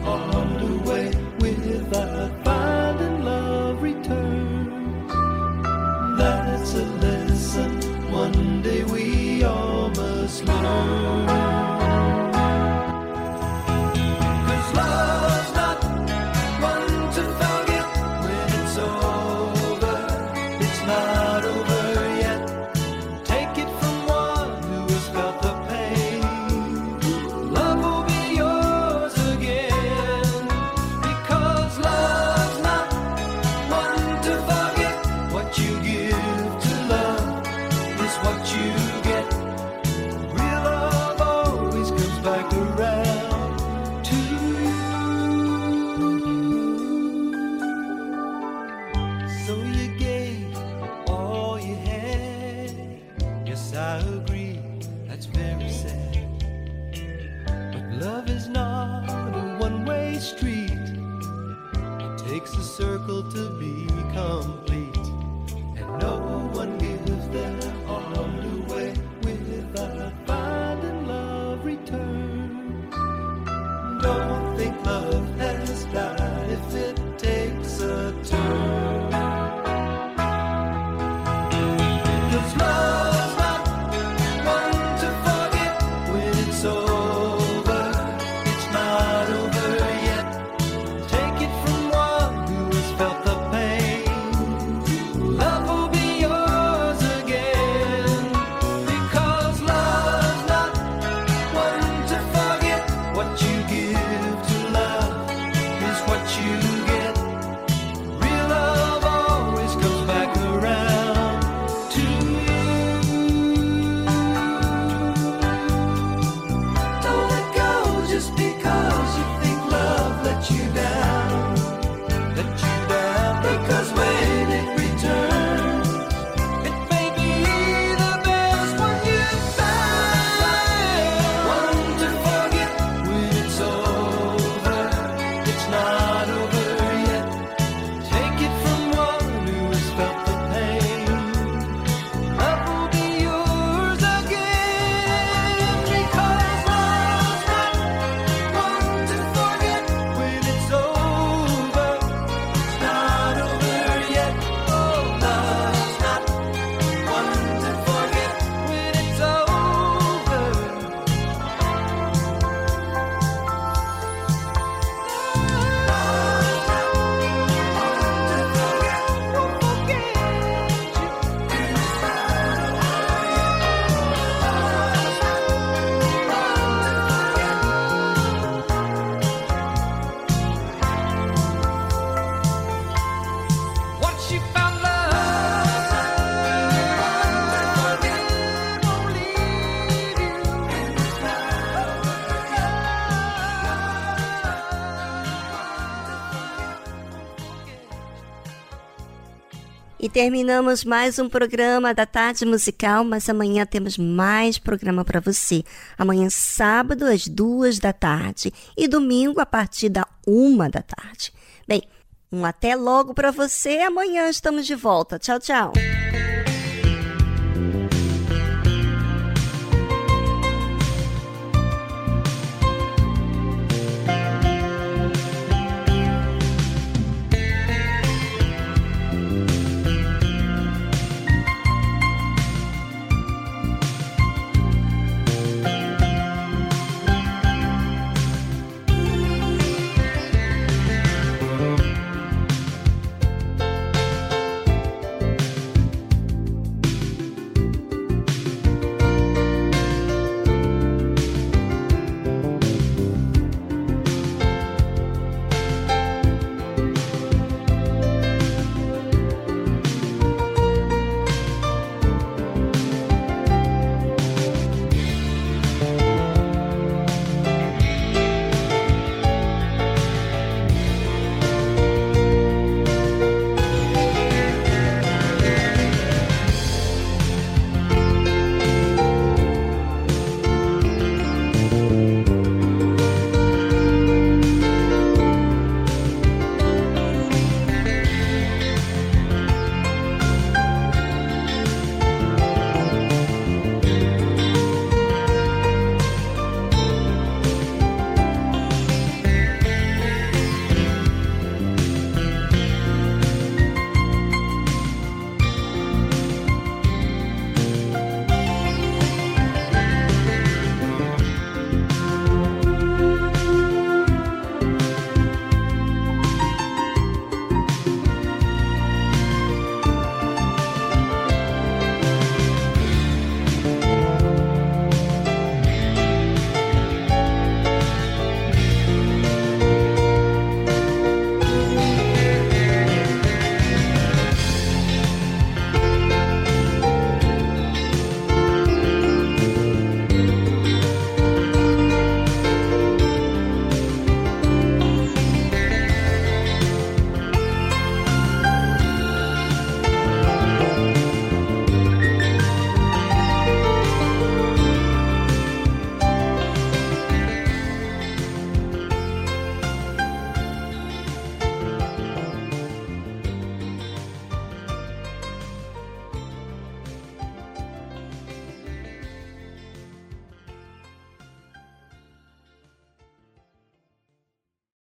terminamos 200.12 200.84
mais 200.84 201.18
um 201.20 201.30
programa 201.30 201.94
da 201.94 202.06
Tarde 202.06 202.46
Musical, 202.46 203.04
mas 203.04 203.30
amanhã 203.30 203.66
temos 203.66 203.98
mais 203.98 204.58
programa 204.58 205.06
para 205.06 205.22
você. 205.22 205.64
Amanhã, 205.98 206.30
sábado, 206.30 207.06
às 207.06 207.28
duas 207.28 207.80
da 207.80 207.94
tarde 207.94 208.54
e 208.78 208.88
domingo, 208.88 209.40
a 209.40 209.46
partir 209.46 209.88
da 209.88 210.06
uma 210.28 210.70
da 210.70 210.82
tarde. 210.82 211.32
Bem, 211.66 211.84
um 212.32 212.46
até 212.46 212.76
logo 212.76 213.14
para 213.14 213.32
você. 213.32 213.80
Amanhã 213.80 214.30
estamos 214.30 214.68
de 214.68 214.76
volta. 214.76 215.18
Tchau, 215.18 215.40
tchau. 215.40 215.74